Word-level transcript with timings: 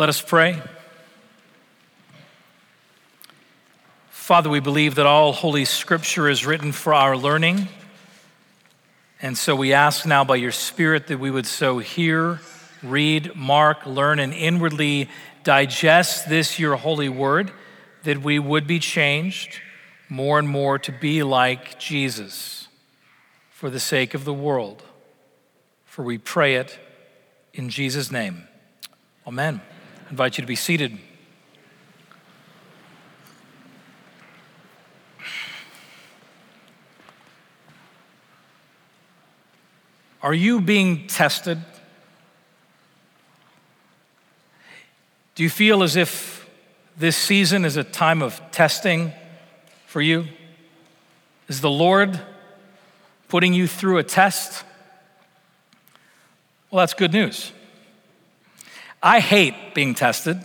Let 0.00 0.08
us 0.08 0.22
pray. 0.22 0.58
Father, 4.08 4.48
we 4.48 4.58
believe 4.58 4.94
that 4.94 5.04
all 5.04 5.34
Holy 5.34 5.66
Scripture 5.66 6.26
is 6.26 6.46
written 6.46 6.72
for 6.72 6.94
our 6.94 7.18
learning. 7.18 7.68
And 9.20 9.36
so 9.36 9.54
we 9.54 9.74
ask 9.74 10.06
now 10.06 10.24
by 10.24 10.36
your 10.36 10.52
Spirit 10.52 11.08
that 11.08 11.20
we 11.20 11.30
would 11.30 11.44
so 11.44 11.80
hear, 11.80 12.40
read, 12.82 13.36
mark, 13.36 13.84
learn, 13.84 14.20
and 14.20 14.32
inwardly 14.32 15.10
digest 15.44 16.30
this, 16.30 16.58
your 16.58 16.76
holy 16.76 17.10
word, 17.10 17.52
that 18.04 18.22
we 18.22 18.38
would 18.38 18.66
be 18.66 18.78
changed 18.78 19.60
more 20.08 20.38
and 20.38 20.48
more 20.48 20.78
to 20.78 20.92
be 20.92 21.22
like 21.22 21.78
Jesus 21.78 22.68
for 23.50 23.68
the 23.68 23.78
sake 23.78 24.14
of 24.14 24.24
the 24.24 24.32
world. 24.32 24.82
For 25.84 26.02
we 26.02 26.16
pray 26.16 26.54
it 26.54 26.78
in 27.52 27.68
Jesus' 27.68 28.10
name. 28.10 28.48
Amen. 29.26 29.60
Invite 30.10 30.38
you 30.38 30.42
to 30.42 30.48
be 30.48 30.56
seated. 30.56 30.98
Are 40.20 40.34
you 40.34 40.60
being 40.60 41.06
tested? 41.06 41.58
Do 45.36 45.44
you 45.44 45.48
feel 45.48 45.82
as 45.82 45.94
if 45.94 46.48
this 46.96 47.16
season 47.16 47.64
is 47.64 47.76
a 47.76 47.84
time 47.84 48.20
of 48.20 48.42
testing 48.50 49.12
for 49.86 50.00
you? 50.00 50.26
Is 51.48 51.60
the 51.60 51.70
Lord 51.70 52.20
putting 53.28 53.54
you 53.54 53.66
through 53.66 53.98
a 53.98 54.02
test? 54.02 54.64
Well, 56.70 56.80
that's 56.80 56.94
good 56.94 57.12
news. 57.12 57.52
I 59.02 59.20
hate 59.20 59.74
being 59.74 59.94
tested. 59.94 60.38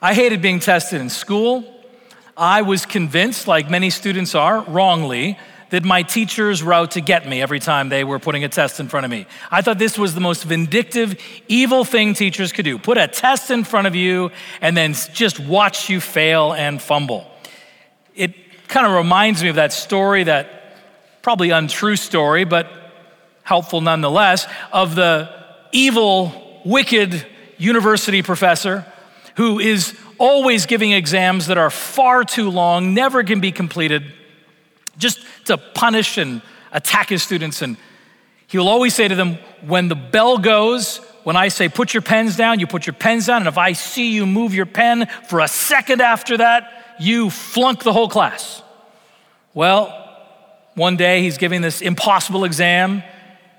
I 0.00 0.14
hated 0.14 0.40
being 0.40 0.60
tested 0.60 1.00
in 1.00 1.10
school. 1.10 1.64
I 2.36 2.62
was 2.62 2.86
convinced, 2.86 3.46
like 3.46 3.68
many 3.68 3.90
students 3.90 4.34
are, 4.34 4.62
wrongly, 4.62 5.38
that 5.70 5.84
my 5.84 6.02
teachers 6.02 6.62
were 6.62 6.72
out 6.72 6.92
to 6.92 7.02
get 7.02 7.28
me 7.28 7.42
every 7.42 7.60
time 7.60 7.90
they 7.90 8.04
were 8.04 8.18
putting 8.18 8.42
a 8.42 8.48
test 8.48 8.80
in 8.80 8.88
front 8.88 9.04
of 9.04 9.10
me. 9.10 9.26
I 9.50 9.60
thought 9.60 9.78
this 9.78 9.98
was 9.98 10.14
the 10.14 10.20
most 10.20 10.44
vindictive, 10.44 11.20
evil 11.46 11.84
thing 11.84 12.14
teachers 12.14 12.52
could 12.52 12.64
do 12.64 12.78
put 12.78 12.96
a 12.96 13.06
test 13.06 13.50
in 13.50 13.64
front 13.64 13.86
of 13.86 13.94
you 13.94 14.30
and 14.62 14.74
then 14.74 14.94
just 15.12 15.38
watch 15.38 15.90
you 15.90 16.00
fail 16.00 16.54
and 16.54 16.80
fumble. 16.80 17.30
It 18.14 18.34
kind 18.68 18.86
of 18.86 18.92
reminds 18.92 19.42
me 19.42 19.50
of 19.50 19.56
that 19.56 19.74
story, 19.74 20.24
that 20.24 20.74
probably 21.20 21.50
untrue 21.50 21.96
story, 21.96 22.44
but 22.44 22.70
helpful 23.42 23.82
nonetheless, 23.82 24.46
of 24.72 24.94
the 24.94 25.30
evil, 25.72 26.60
wicked, 26.64 27.26
university 27.58 28.22
professor 28.22 28.86
who 29.36 29.58
is 29.58 29.96
always 30.18 30.66
giving 30.66 30.92
exams 30.92 31.46
that 31.46 31.58
are 31.58 31.70
far 31.70 32.24
too 32.24 32.50
long, 32.50 32.94
never 32.94 33.22
can 33.22 33.40
be 33.40 33.52
completed, 33.52 34.02
just 34.96 35.20
to 35.44 35.56
punish 35.56 36.18
and 36.18 36.42
attack 36.72 37.08
his 37.08 37.22
students. 37.22 37.62
And 37.62 37.76
he'll 38.48 38.68
always 38.68 38.94
say 38.94 39.06
to 39.06 39.14
them, 39.14 39.38
when 39.64 39.88
the 39.88 39.94
bell 39.94 40.38
goes, 40.38 40.98
when 41.22 41.36
I 41.36 41.48
say 41.48 41.68
put 41.68 41.94
your 41.94 42.02
pens 42.02 42.36
down, 42.36 42.58
you 42.58 42.66
put 42.66 42.86
your 42.86 42.94
pens 42.94 43.26
down. 43.26 43.42
And 43.42 43.48
if 43.48 43.58
I 43.58 43.74
see 43.74 44.12
you 44.12 44.26
move 44.26 44.54
your 44.54 44.66
pen 44.66 45.08
for 45.28 45.40
a 45.40 45.48
second 45.48 46.00
after 46.00 46.38
that, 46.38 46.96
you 46.98 47.30
flunk 47.30 47.84
the 47.84 47.92
whole 47.92 48.08
class. 48.08 48.62
Well, 49.54 49.94
one 50.74 50.96
day 50.96 51.22
he's 51.22 51.38
giving 51.38 51.60
this 51.60 51.80
impossible 51.80 52.44
exam 52.44 53.02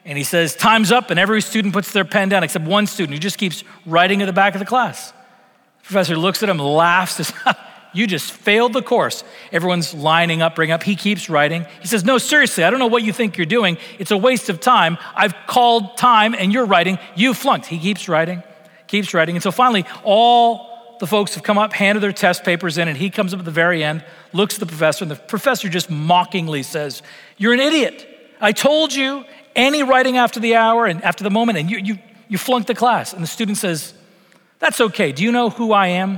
and 0.09 0.17
he 0.17 0.23
says, 0.23 0.55
Time's 0.55 0.91
up, 0.91 1.11
and 1.11 1.19
every 1.19 1.39
student 1.39 1.71
puts 1.71 1.93
their 1.93 2.03
pen 2.03 2.29
down 2.29 2.43
except 2.43 2.65
one 2.65 2.87
student 2.87 3.13
who 3.13 3.19
just 3.19 3.37
keeps 3.37 3.63
writing 3.85 4.23
at 4.23 4.25
the 4.25 4.33
back 4.33 4.55
of 4.55 4.59
the 4.59 4.65
class. 4.65 5.11
The 5.11 5.83
professor 5.83 6.17
looks 6.17 6.41
at 6.41 6.49
him, 6.49 6.57
laughs, 6.57 7.17
says, 7.17 7.31
You 7.93 8.07
just 8.07 8.31
failed 8.31 8.73
the 8.73 8.81
course. 8.81 9.23
Everyone's 9.51 9.93
lining 9.93 10.41
up, 10.41 10.55
bring 10.55 10.71
up. 10.71 10.81
He 10.81 10.95
keeps 10.95 11.29
writing. 11.29 11.65
He 11.79 11.87
says, 11.87 12.03
No, 12.03 12.17
seriously, 12.17 12.63
I 12.63 12.71
don't 12.71 12.79
know 12.79 12.87
what 12.87 13.03
you 13.03 13.13
think 13.13 13.37
you're 13.37 13.45
doing. 13.45 13.77
It's 13.99 14.09
a 14.09 14.17
waste 14.17 14.49
of 14.49 14.59
time. 14.59 14.97
I've 15.15 15.35
called 15.45 15.95
time 15.95 16.33
and 16.33 16.51
you're 16.51 16.65
writing. 16.65 16.97
You 17.15 17.35
flunked. 17.35 17.67
He 17.67 17.77
keeps 17.77 18.09
writing, 18.09 18.41
keeps 18.87 19.13
writing. 19.13 19.35
And 19.35 19.43
so 19.43 19.51
finally, 19.51 19.85
all 20.03 20.97
the 20.99 21.07
folks 21.07 21.35
have 21.35 21.43
come 21.43 21.59
up, 21.59 21.71
handed 21.71 22.01
their 22.01 22.13
test 22.13 22.43
papers 22.43 22.79
in, 22.79 22.87
and 22.87 22.97
he 22.97 23.11
comes 23.11 23.31
up 23.31 23.39
at 23.39 23.45
the 23.45 23.51
very 23.51 23.83
end, 23.83 24.03
looks 24.33 24.55
at 24.55 24.59
the 24.59 24.65
professor, 24.65 25.03
and 25.03 25.11
the 25.11 25.15
professor 25.15 25.69
just 25.69 25.91
mockingly 25.91 26.63
says, 26.63 27.03
You're 27.37 27.53
an 27.53 27.59
idiot. 27.59 28.07
I 28.41 28.53
told 28.53 28.93
you 28.93 29.25
any 29.55 29.83
writing 29.83 30.17
after 30.17 30.39
the 30.39 30.55
hour 30.55 30.85
and 30.85 31.03
after 31.03 31.23
the 31.23 31.29
moment, 31.29 31.57
and 31.57 31.69
you, 31.69 31.77
you, 31.77 31.99
you 32.27 32.37
flunked 32.37 32.67
the 32.67 32.75
class. 32.75 33.13
And 33.13 33.21
the 33.23 33.27
student 33.27 33.57
says, 33.57 33.93
That's 34.59 34.79
okay. 34.81 35.11
Do 35.11 35.23
you 35.23 35.31
know 35.31 35.49
who 35.49 35.71
I 35.71 35.87
am? 35.87 36.11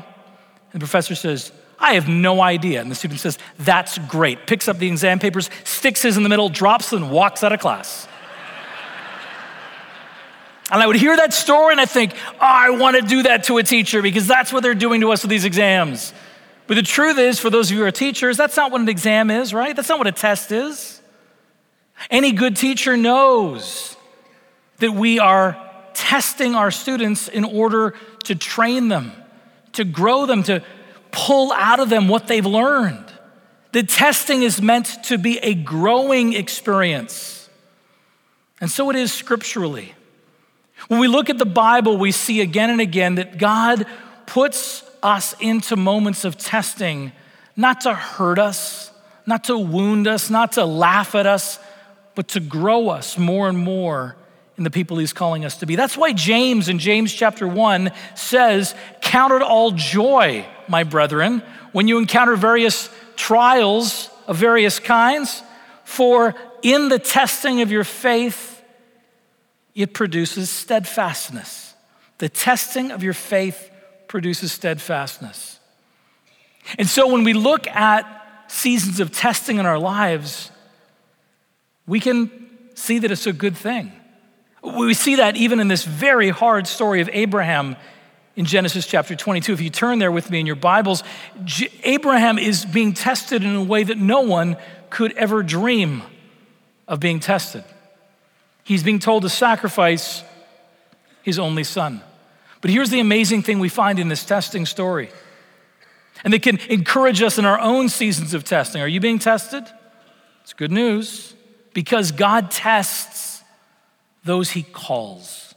And 0.73 0.81
the 0.81 0.85
professor 0.85 1.15
says, 1.15 1.51
I 1.79 1.93
have 1.93 2.07
no 2.07 2.41
idea. 2.41 2.79
And 2.79 2.91
the 2.91 2.95
student 2.95 3.19
says, 3.19 3.37
That's 3.59 3.97
great. 3.97 4.45
Picks 4.45 4.67
up 4.67 4.77
the 4.77 4.87
exam 4.87 5.19
papers, 5.19 5.49
sticks 5.63 6.01
his 6.01 6.17
in 6.17 6.23
the 6.23 6.29
middle, 6.29 6.49
drops 6.49 6.89
them, 6.91 7.03
and 7.03 7.11
walks 7.11 7.43
out 7.43 7.51
of 7.51 7.59
class. 7.59 8.07
and 10.71 10.81
I 10.81 10.87
would 10.87 10.97
hear 10.97 11.15
that 11.17 11.33
story 11.33 11.73
and 11.73 11.81
I 11.81 11.85
think, 11.85 12.13
oh, 12.33 12.37
I 12.39 12.69
want 12.71 12.97
to 12.97 13.01
do 13.01 13.23
that 13.23 13.45
to 13.45 13.57
a 13.57 13.63
teacher 13.63 14.01
because 14.01 14.27
that's 14.27 14.53
what 14.53 14.63
they're 14.63 14.75
doing 14.75 15.01
to 15.01 15.11
us 15.11 15.23
with 15.23 15.29
these 15.29 15.45
exams. 15.45 16.13
But 16.67 16.75
the 16.75 16.83
truth 16.83 17.17
is, 17.17 17.39
for 17.39 17.49
those 17.49 17.69
of 17.69 17.73
you 17.75 17.81
who 17.81 17.87
are 17.87 17.91
teachers, 17.91 18.37
that's 18.37 18.55
not 18.55 18.71
what 18.71 18.79
an 18.79 18.87
exam 18.87 19.29
is, 19.29 19.53
right? 19.53 19.75
That's 19.75 19.89
not 19.89 19.97
what 19.97 20.07
a 20.07 20.13
test 20.13 20.51
is. 20.53 21.00
Any 22.09 22.31
good 22.31 22.55
teacher 22.55 22.97
knows 22.97 23.95
that 24.79 24.93
we 24.93 25.19
are 25.19 25.57
testing 25.93 26.55
our 26.55 26.71
students 26.71 27.27
in 27.27 27.43
order 27.43 27.93
to 28.23 28.35
train 28.35 28.87
them, 28.87 29.11
to 29.73 29.83
grow 29.83 30.25
them, 30.25 30.43
to 30.43 30.63
pull 31.11 31.51
out 31.53 31.79
of 31.79 31.89
them 31.89 32.07
what 32.07 32.27
they've 32.27 32.45
learned. 32.45 33.05
The 33.71 33.83
testing 33.83 34.43
is 34.43 34.61
meant 34.61 35.03
to 35.05 35.17
be 35.17 35.37
a 35.39 35.53
growing 35.53 36.33
experience. 36.33 37.49
And 38.59 38.69
so 38.69 38.89
it 38.89 38.95
is 38.95 39.13
scripturally. 39.13 39.93
When 40.87 40.99
we 40.99 41.07
look 41.07 41.29
at 41.29 41.37
the 41.37 41.45
Bible, 41.45 41.97
we 41.97 42.11
see 42.11 42.41
again 42.41 42.69
and 42.69 42.81
again 42.81 43.15
that 43.15 43.37
God 43.37 43.85
puts 44.25 44.83
us 45.03 45.35
into 45.39 45.75
moments 45.75 46.25
of 46.25 46.37
testing 46.37 47.11
not 47.55 47.81
to 47.81 47.93
hurt 47.93 48.39
us, 48.39 48.91
not 49.25 49.45
to 49.45 49.57
wound 49.57 50.07
us, 50.07 50.29
not 50.29 50.53
to 50.53 50.65
laugh 50.65 51.15
at 51.15 51.25
us, 51.25 51.59
but 52.21 52.27
to 52.27 52.39
grow 52.39 52.89
us 52.89 53.17
more 53.17 53.49
and 53.49 53.57
more 53.57 54.15
in 54.55 54.63
the 54.63 54.69
people 54.69 54.99
he's 54.99 55.11
calling 55.11 55.43
us 55.43 55.57
to 55.57 55.65
be. 55.65 55.75
That's 55.75 55.97
why 55.97 56.13
James 56.13 56.69
in 56.69 56.77
James 56.77 57.11
chapter 57.11 57.47
1 57.47 57.91
says, 58.13 58.75
Count 59.01 59.33
it 59.33 59.41
all 59.41 59.71
joy, 59.71 60.45
my 60.67 60.83
brethren, 60.83 61.41
when 61.71 61.87
you 61.87 61.97
encounter 61.97 62.35
various 62.35 62.91
trials 63.15 64.11
of 64.27 64.37
various 64.37 64.77
kinds, 64.77 65.41
for 65.83 66.35
in 66.61 66.89
the 66.89 66.99
testing 66.99 67.63
of 67.63 67.71
your 67.71 67.83
faith, 67.83 68.63
it 69.73 69.91
produces 69.95 70.51
steadfastness. 70.51 71.73
The 72.19 72.29
testing 72.29 72.91
of 72.91 73.01
your 73.01 73.15
faith 73.15 73.71
produces 74.07 74.51
steadfastness. 74.51 75.57
And 76.77 76.87
so 76.87 77.11
when 77.11 77.23
we 77.23 77.33
look 77.33 77.65
at 77.65 78.05
seasons 78.47 78.99
of 78.99 79.11
testing 79.11 79.57
in 79.57 79.65
our 79.65 79.79
lives, 79.79 80.51
we 81.87 81.99
can 81.99 82.31
see 82.75 82.99
that 82.99 83.11
it's 83.11 83.27
a 83.27 83.33
good 83.33 83.57
thing. 83.57 83.91
We 84.63 84.93
see 84.93 85.15
that 85.15 85.35
even 85.35 85.59
in 85.59 85.67
this 85.67 85.83
very 85.83 86.29
hard 86.29 86.67
story 86.67 87.01
of 87.01 87.09
Abraham 87.11 87.75
in 88.35 88.45
Genesis 88.45 88.87
chapter 88.87 89.15
22. 89.15 89.53
If 89.53 89.61
you 89.61 89.69
turn 89.69 89.99
there 89.99 90.11
with 90.11 90.29
me 90.29 90.39
in 90.39 90.45
your 90.45 90.55
Bibles, 90.55 91.03
Abraham 91.83 92.37
is 92.37 92.65
being 92.65 92.93
tested 92.93 93.43
in 93.43 93.55
a 93.55 93.63
way 93.63 93.83
that 93.83 93.97
no 93.97 94.21
one 94.21 94.57
could 94.89 95.13
ever 95.13 95.43
dream 95.43 96.03
of 96.87 96.99
being 96.99 97.19
tested. 97.19 97.63
He's 98.63 98.83
being 98.83 98.99
told 98.99 99.23
to 99.23 99.29
sacrifice 99.29 100.23
his 101.23 101.39
only 101.39 101.63
son. 101.63 102.01
But 102.61 102.71
here's 102.71 102.89
the 102.89 102.99
amazing 102.99 103.41
thing 103.41 103.59
we 103.59 103.69
find 103.69 103.99
in 103.99 104.07
this 104.07 104.23
testing 104.23 104.65
story. 104.65 105.09
And 106.23 106.31
that 106.33 106.43
can 106.43 106.57
encourage 106.69 107.21
us 107.21 107.37
in 107.37 107.45
our 107.45 107.59
own 107.59 107.89
seasons 107.89 108.33
of 108.33 108.43
testing. 108.43 108.81
Are 108.81 108.87
you 108.87 108.99
being 108.99 109.19
tested? 109.19 109.63
It's 110.43 110.53
good 110.53 110.71
news 110.71 111.33
because 111.73 112.11
God 112.11 112.51
tests 112.51 113.43
those 114.23 114.51
he 114.51 114.63
calls. 114.63 115.55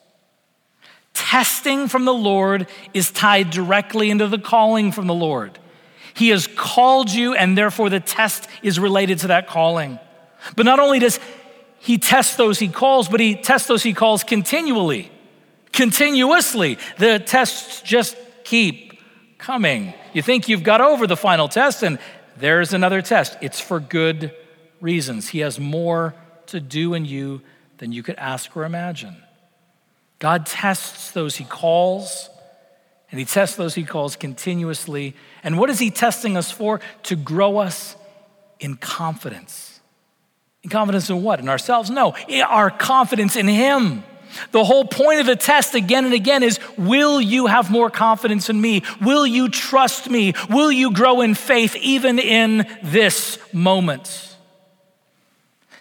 Testing 1.12 1.88
from 1.88 2.05
the 2.05 2.14
Lord 2.14 2.66
is 2.93 3.11
tied 3.11 3.50
directly 3.50 4.11
into 4.11 4.26
the 4.26 4.38
calling 4.38 4.93
from 4.93 5.06
the 5.06 5.14
Lord. 5.14 5.58
He 6.14 6.28
has 6.28 6.46
called 6.46 7.11
you, 7.11 7.34
and 7.34 7.58
therefore 7.58 7.90
the 7.90 8.00
test 8.00 8.49
is 8.62 8.78
related 8.78 9.19
to 9.20 9.28
that 9.28 9.49
calling. 9.49 9.99
But 10.56 10.66
not 10.66 10.78
only 10.78 10.99
does 10.99 11.19
he 11.78 11.99
test 11.99 12.37
those 12.37 12.58
he 12.58 12.69
calls, 12.69 13.08
but 13.08 13.20
he 13.20 13.34
tests 13.34 13.69
those 13.69 13.82
he 13.82 13.93
calls 13.93 14.25
continually, 14.25 15.10
continuously. 15.72 16.78
The 16.99 17.19
tests 17.19 17.81
just 17.82 18.17
keep 18.44 18.99
coming. 19.38 19.93
You 20.12 20.22
think 20.22 20.49
you've 20.49 20.62
got 20.62 20.81
over 20.81 21.06
the 21.06 21.17
final 21.17 21.49
test, 21.49 21.82
and 21.82 21.99
there's 22.37 22.72
another 22.72 23.02
test. 23.02 23.37
It's 23.40 23.60
for 23.60 23.81
good 23.81 24.34
reasons. 24.81 25.29
He 25.29 25.41
has 25.41 25.59
more 25.59 26.15
to 26.47 26.61
do 26.61 26.94
in 26.94 27.05
you 27.05 27.41
than 27.79 27.93
you 27.93 28.03
could 28.03 28.17
ask 28.17 28.56
or 28.56 28.65
imagine. 28.65 29.17
God 30.19 30.47
tests 30.47 31.11
those 31.11 31.37
he 31.37 31.44
calls, 31.44 32.31
And 33.11 33.19
he 33.19 33.26
tests 33.26 33.56
those 33.56 33.75
he 33.75 33.85
calls 33.85 34.17
continuously. 34.17 35.15
And 35.43 35.59
what 35.59 35.71
is 35.71 35.79
he 35.79 35.91
testing 35.91 36.37
us 36.37 36.50
for? 36.50 36.81
To 37.05 37.17
grow 37.17 37.59
us 37.59 37.97
in 38.59 38.76
confidence. 38.76 39.81
In 40.62 40.71
confidence 40.71 41.11
in 41.11 41.23
what? 41.23 41.41
In 41.41 41.49
ourselves? 41.49 41.91
No, 41.91 42.15
in 42.29 42.43
our 42.43 42.70
confidence 42.70 43.37
in 43.37 43.47
him. 43.47 44.03
The 44.50 44.65
whole 44.65 44.85
point 44.85 45.20
of 45.20 45.27
the 45.27 45.37
test 45.37 45.75
again 45.75 46.05
and 46.05 46.15
again 46.15 46.43
is 46.43 46.59
will 46.77 47.20
you 47.20 47.47
have 47.47 47.70
more 47.70 47.91
confidence 47.91 48.50
in 48.50 48.61
me? 48.61 48.82
Will 49.00 49.27
you 49.27 49.49
trust 49.49 50.11
me? 50.11 50.35
Will 50.49 50.73
you 50.73 50.93
grow 50.93 51.20
in 51.20 51.35
faith 51.35 51.77
even 51.77 52.19
in 52.19 52.67
this 52.82 53.38
moment? 53.53 54.33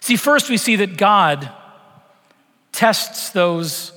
See, 0.04 0.16
first 0.16 0.50
we 0.50 0.58
see 0.58 0.76
that 0.76 0.98
God 0.98 1.48
tests 2.72 3.30
those 3.30 3.90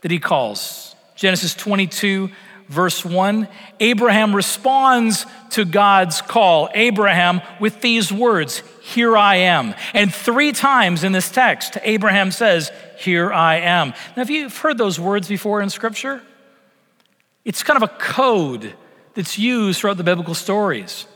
that 0.00 0.10
he 0.10 0.18
calls. 0.18 0.96
Genesis 1.14 1.54
22, 1.54 2.28
verse 2.68 3.04
1, 3.04 3.46
Abraham 3.78 4.34
responds 4.34 5.26
to 5.50 5.64
God's 5.64 6.20
call, 6.22 6.68
Abraham, 6.74 7.40
with 7.60 7.82
these 7.82 8.12
words, 8.12 8.64
Here 8.82 9.16
I 9.16 9.36
am. 9.36 9.76
And 9.92 10.12
three 10.12 10.50
times 10.50 11.04
in 11.04 11.12
this 11.12 11.30
text, 11.30 11.78
Abraham 11.84 12.32
says, 12.32 12.72
Here 12.98 13.32
I 13.32 13.58
am. 13.58 13.90
Now, 13.90 13.94
have 14.22 14.30
you 14.30 14.48
heard 14.48 14.76
those 14.76 14.98
words 14.98 15.28
before 15.28 15.62
in 15.62 15.70
Scripture? 15.70 16.20
It's 17.44 17.62
kind 17.62 17.76
of 17.80 17.88
a 17.88 17.94
code 17.96 18.74
that's 19.14 19.38
used 19.38 19.78
throughout 19.78 19.98
the 19.98 20.02
biblical 20.02 20.34
stories 20.34 21.06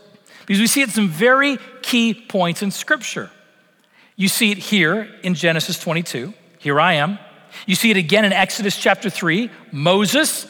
because 0.45 0.61
we 0.61 0.67
see 0.67 0.81
it 0.81 0.91
some 0.91 1.09
very 1.09 1.57
key 1.81 2.13
points 2.13 2.63
in 2.63 2.71
Scripture. 2.71 3.31
You 4.19 4.27
see 4.27 4.51
it 4.51 4.57
here 4.57 5.07
in 5.23 5.33
Genesis 5.33 5.79
22, 5.79 6.33
Here 6.59 6.79
I 6.79 6.93
am. 6.93 7.17
You 7.65 7.75
see 7.75 7.89
it 7.89 7.97
again 7.97 8.25
in 8.25 8.33
Exodus 8.33 8.77
chapter 8.77 9.09
3, 9.09 9.49
Moses 9.71 10.45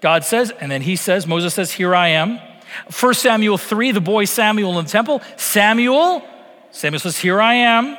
God 0.00 0.24
says, 0.24 0.52
and 0.60 0.70
then 0.70 0.82
he 0.82 0.96
says, 0.96 1.26
Moses 1.26 1.54
says, 1.54 1.72
Here 1.72 1.94
I 1.94 2.08
am. 2.08 2.38
1 3.00 3.14
Samuel 3.14 3.58
3, 3.58 3.92
the 3.92 4.00
boy 4.00 4.24
Samuel 4.24 4.78
in 4.78 4.84
the 4.84 4.90
temple. 4.90 5.22
Samuel, 5.36 6.22
Samuel 6.70 7.00
says, 7.00 7.18
Here 7.18 7.40
I 7.40 7.54
am. 7.54 7.96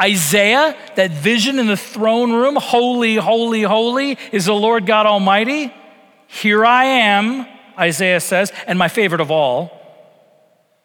Isaiah, 0.00 0.76
that 0.94 1.10
vision 1.10 1.58
in 1.58 1.66
the 1.66 1.76
throne 1.76 2.32
room, 2.32 2.56
holy, 2.56 3.16
holy, 3.16 3.62
holy 3.62 4.16
is 4.32 4.46
the 4.46 4.54
Lord 4.54 4.86
God 4.86 5.06
Almighty. 5.06 5.74
Here 6.28 6.64
I 6.64 6.84
am, 6.84 7.46
Isaiah 7.76 8.20
says. 8.20 8.52
And 8.66 8.78
my 8.78 8.88
favorite 8.88 9.20
of 9.20 9.30
all, 9.30 9.74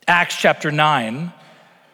Acts 0.08 0.36
chapter 0.36 0.72
9, 0.72 1.32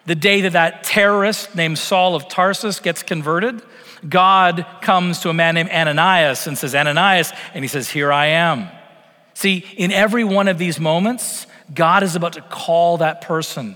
the 0.10 0.16
day 0.16 0.42
that 0.42 0.54
that 0.54 0.84
terrorist 0.84 1.54
named 1.54 1.78
Saul 1.78 2.16
of 2.16 2.28
Tarsus 2.28 2.80
gets 2.80 3.04
converted. 3.04 3.62
God 4.08 4.66
comes 4.82 5.20
to 5.20 5.30
a 5.30 5.36
man 5.36 5.54
named 5.54 5.70
Ananias 5.70 6.48
and 6.48 6.58
says, 6.58 6.74
Ananias, 6.74 7.32
and 7.54 7.64
he 7.64 7.68
says, 7.68 7.90
Here 7.90 8.12
I 8.12 8.26
am. 8.26 8.70
See, 9.36 9.64
in 9.78 9.92
every 9.92 10.24
one 10.24 10.48
of 10.48 10.58
these 10.58 10.80
moments, 10.80 11.46
God 11.72 12.02
is 12.02 12.16
about 12.16 12.34
to 12.34 12.42
call 12.42 12.98
that 12.98 13.22
person 13.22 13.76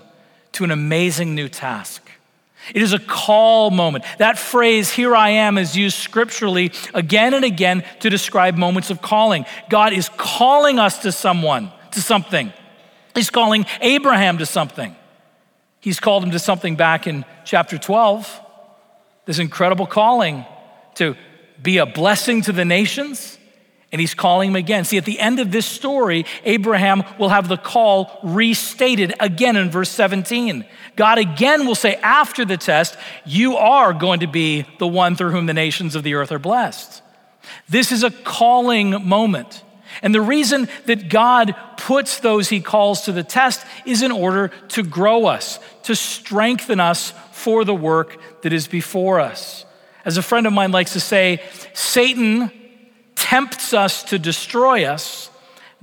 to 0.54 0.64
an 0.64 0.72
amazing 0.72 1.36
new 1.36 1.48
task. 1.48 2.02
It 2.74 2.82
is 2.82 2.94
a 2.94 3.00
call 3.00 3.70
moment. 3.70 4.04
That 4.18 4.40
phrase, 4.40 4.92
here 4.92 5.16
I 5.16 5.30
am, 5.30 5.60
is 5.60 5.78
used 5.78 5.98
scripturally 5.98 6.72
again 6.96 7.36
and 7.36 7.46
again 7.46 7.84
to 8.00 8.10
describe 8.10 8.58
moments 8.58 8.90
of 8.90 9.04
calling. 9.04 9.46
God 9.70 9.94
is 9.94 10.10
calling 10.18 10.80
us 10.80 10.98
to 11.04 11.12
someone, 11.12 11.72
to 11.92 12.02
something. 12.02 12.52
He's 13.14 13.30
calling 13.30 13.68
Abraham 13.82 14.40
to 14.40 14.48
something. 14.48 14.96
He's 15.84 16.00
called 16.00 16.24
him 16.24 16.32
to 16.32 16.40
something 16.40 16.76
back 16.76 17.06
in 17.08 17.26
chapter 17.44 17.78
12 17.78 18.42
this 19.26 19.40
incredible 19.40 19.86
calling 19.86 20.46
to 20.96 21.16
be 21.62 21.78
a 21.78 21.86
blessing 21.86 22.42
to 22.44 22.52
the 22.52 22.66
nations. 22.66 23.38
And 23.92 24.00
he's 24.00 24.16
calling 24.16 24.50
him 24.50 24.56
again. 24.56 24.86
See, 24.86 24.98
at 24.98 25.06
the 25.06 25.20
end 25.20 25.40
of 25.40 25.52
this 25.52 25.68
story, 25.68 26.26
Abraham 26.46 27.04
will 27.20 27.30
have 27.30 27.48
the 27.48 27.58
call 27.58 28.20
restated 28.24 29.14
again 29.20 29.56
in 29.56 29.70
verse 29.70 29.90
17. 29.92 30.66
God 30.96 31.20
again 31.20 31.68
will 31.68 31.76
say, 31.76 31.96
after 31.98 32.44
the 32.44 32.58
test, 32.58 32.98
you 33.24 33.56
are 33.56 33.94
going 33.94 34.22
to 34.22 34.28
be 34.28 34.66
the 34.80 34.88
one 34.88 35.16
through 35.16 35.30
whom 35.30 35.46
the 35.46 35.54
nations 35.54 35.96
of 35.96 36.02
the 36.02 36.16
earth 36.16 36.32
are 36.32 36.40
blessed. 36.40 37.04
This 37.70 37.92
is 37.92 38.04
a 38.04 38.10
calling 38.10 39.08
moment. 39.08 39.62
And 40.04 40.14
the 40.14 40.22
reason 40.22 40.68
that 40.86 41.08
God 41.08 41.56
puts 41.78 42.20
those 42.20 42.50
he 42.50 42.60
calls 42.60 43.02
to 43.04 43.14
the 43.14 43.24
test 43.24 43.66
is 43.86 44.02
in 44.02 44.12
order 44.12 44.50
to 44.70 44.84
grow 44.84 45.26
us, 45.26 45.60
to 45.84 45.96
strengthen 45.96 46.82
us 46.82 47.14
for 47.32 47.64
the 47.64 47.74
work 47.74 48.18
that 48.42 48.52
is 48.52 48.68
before 48.68 49.22
us. 49.22 49.66
As 50.04 50.18
a 50.18 50.22
friend 50.22 50.46
of 50.46 50.52
mine 50.52 50.74
likes 50.74 50.94
to 50.94 51.00
say, 51.00 51.42
Satan 51.74 52.52
tempts 53.16 53.74
us 53.74 54.04
to 54.04 54.20
destroy 54.20 54.84
us, 54.84 55.30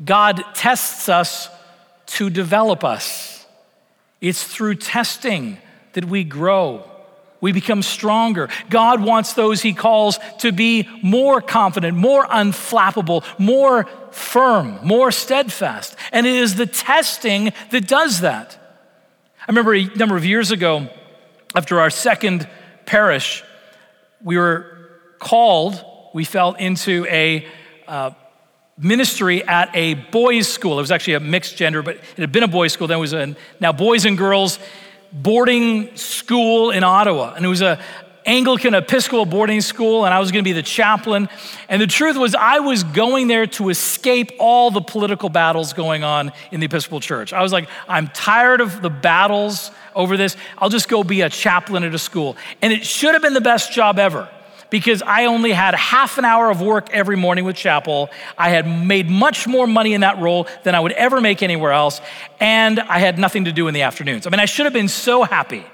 God 0.04 0.44
tests 0.54 1.08
us 1.08 1.48
to 2.06 2.28
develop 2.28 2.84
us. 2.84 3.46
It's 4.20 4.44
through 4.44 4.74
testing 4.74 5.56
that 5.94 6.04
we 6.04 6.24
grow. 6.24 6.89
We 7.40 7.52
become 7.52 7.82
stronger. 7.82 8.48
God 8.68 9.02
wants 9.02 9.32
those 9.32 9.62
he 9.62 9.72
calls 9.72 10.18
to 10.40 10.52
be 10.52 10.88
more 11.02 11.40
confident, 11.40 11.96
more 11.96 12.26
unflappable, 12.26 13.24
more 13.38 13.84
firm, 14.10 14.78
more 14.82 15.10
steadfast. 15.10 15.96
And 16.12 16.26
it 16.26 16.34
is 16.34 16.56
the 16.56 16.66
testing 16.66 17.52
that 17.70 17.86
does 17.86 18.20
that. 18.20 18.56
I 19.40 19.44
remember 19.48 19.74
a 19.74 19.84
number 19.96 20.16
of 20.16 20.24
years 20.24 20.50
ago, 20.50 20.88
after 21.54 21.80
our 21.80 21.90
second 21.90 22.48
parish, 22.86 23.42
we 24.22 24.36
were 24.36 24.90
called, 25.18 25.84
we 26.12 26.24
fell 26.24 26.54
into 26.54 27.06
a 27.06 27.46
uh, 27.88 28.10
ministry 28.78 29.42
at 29.42 29.74
a 29.74 29.94
boys' 29.94 30.48
school. 30.48 30.78
It 30.78 30.82
was 30.82 30.90
actually 30.90 31.14
a 31.14 31.20
mixed 31.20 31.56
gender, 31.56 31.82
but 31.82 31.96
it 31.96 32.18
had 32.18 32.32
been 32.32 32.42
a 32.42 32.48
boys' 32.48 32.72
school. 32.72 32.86
Then 32.86 32.98
it 32.98 33.00
was 33.00 33.12
a, 33.12 33.36
now 33.60 33.72
boys 33.72 34.04
and 34.04 34.16
girls 34.16 34.58
boarding 35.12 35.96
school 35.96 36.70
in 36.70 36.84
Ottawa. 36.84 37.34
And 37.34 37.44
it 37.44 37.48
was 37.48 37.62
a 37.62 37.80
Anglican 38.26 38.74
Episcopal 38.74 39.24
boarding 39.24 39.60
school, 39.60 40.04
and 40.04 40.12
I 40.12 40.20
was 40.20 40.30
going 40.30 40.44
to 40.44 40.48
be 40.48 40.52
the 40.52 40.62
chaplain. 40.62 41.28
And 41.68 41.80
the 41.80 41.86
truth 41.86 42.16
was, 42.16 42.34
I 42.34 42.60
was 42.60 42.84
going 42.84 43.28
there 43.28 43.46
to 43.46 43.70
escape 43.70 44.32
all 44.38 44.70
the 44.70 44.82
political 44.82 45.28
battles 45.28 45.72
going 45.72 46.04
on 46.04 46.32
in 46.50 46.60
the 46.60 46.66
Episcopal 46.66 47.00
Church. 47.00 47.32
I 47.32 47.42
was 47.42 47.52
like, 47.52 47.68
I'm 47.88 48.08
tired 48.08 48.60
of 48.60 48.82
the 48.82 48.90
battles 48.90 49.70
over 49.94 50.16
this. 50.16 50.36
I'll 50.58 50.68
just 50.68 50.88
go 50.88 51.02
be 51.02 51.22
a 51.22 51.30
chaplain 51.30 51.82
at 51.82 51.94
a 51.94 51.98
school. 51.98 52.36
And 52.62 52.72
it 52.72 52.84
should 52.84 53.14
have 53.14 53.22
been 53.22 53.34
the 53.34 53.40
best 53.40 53.72
job 53.72 53.98
ever 53.98 54.28
because 54.70 55.02
I 55.02 55.26
only 55.26 55.52
had 55.52 55.74
half 55.74 56.16
an 56.16 56.24
hour 56.24 56.50
of 56.50 56.60
work 56.60 56.90
every 56.90 57.16
morning 57.16 57.44
with 57.44 57.56
chapel. 57.56 58.08
I 58.38 58.50
had 58.50 58.66
made 58.66 59.10
much 59.10 59.46
more 59.46 59.66
money 59.66 59.94
in 59.94 60.00
that 60.02 60.18
role 60.18 60.46
than 60.62 60.74
I 60.74 60.80
would 60.80 60.92
ever 60.92 61.20
make 61.20 61.42
anywhere 61.42 61.72
else. 61.72 62.00
And 62.38 62.80
I 62.80 63.00
had 63.00 63.18
nothing 63.18 63.44
to 63.44 63.52
do 63.52 63.68
in 63.68 63.74
the 63.74 63.82
afternoons. 63.82 64.26
I 64.26 64.30
mean, 64.30 64.40
I 64.40 64.46
should 64.46 64.66
have 64.66 64.72
been 64.72 64.88
so 64.88 65.24
happy. 65.24 65.64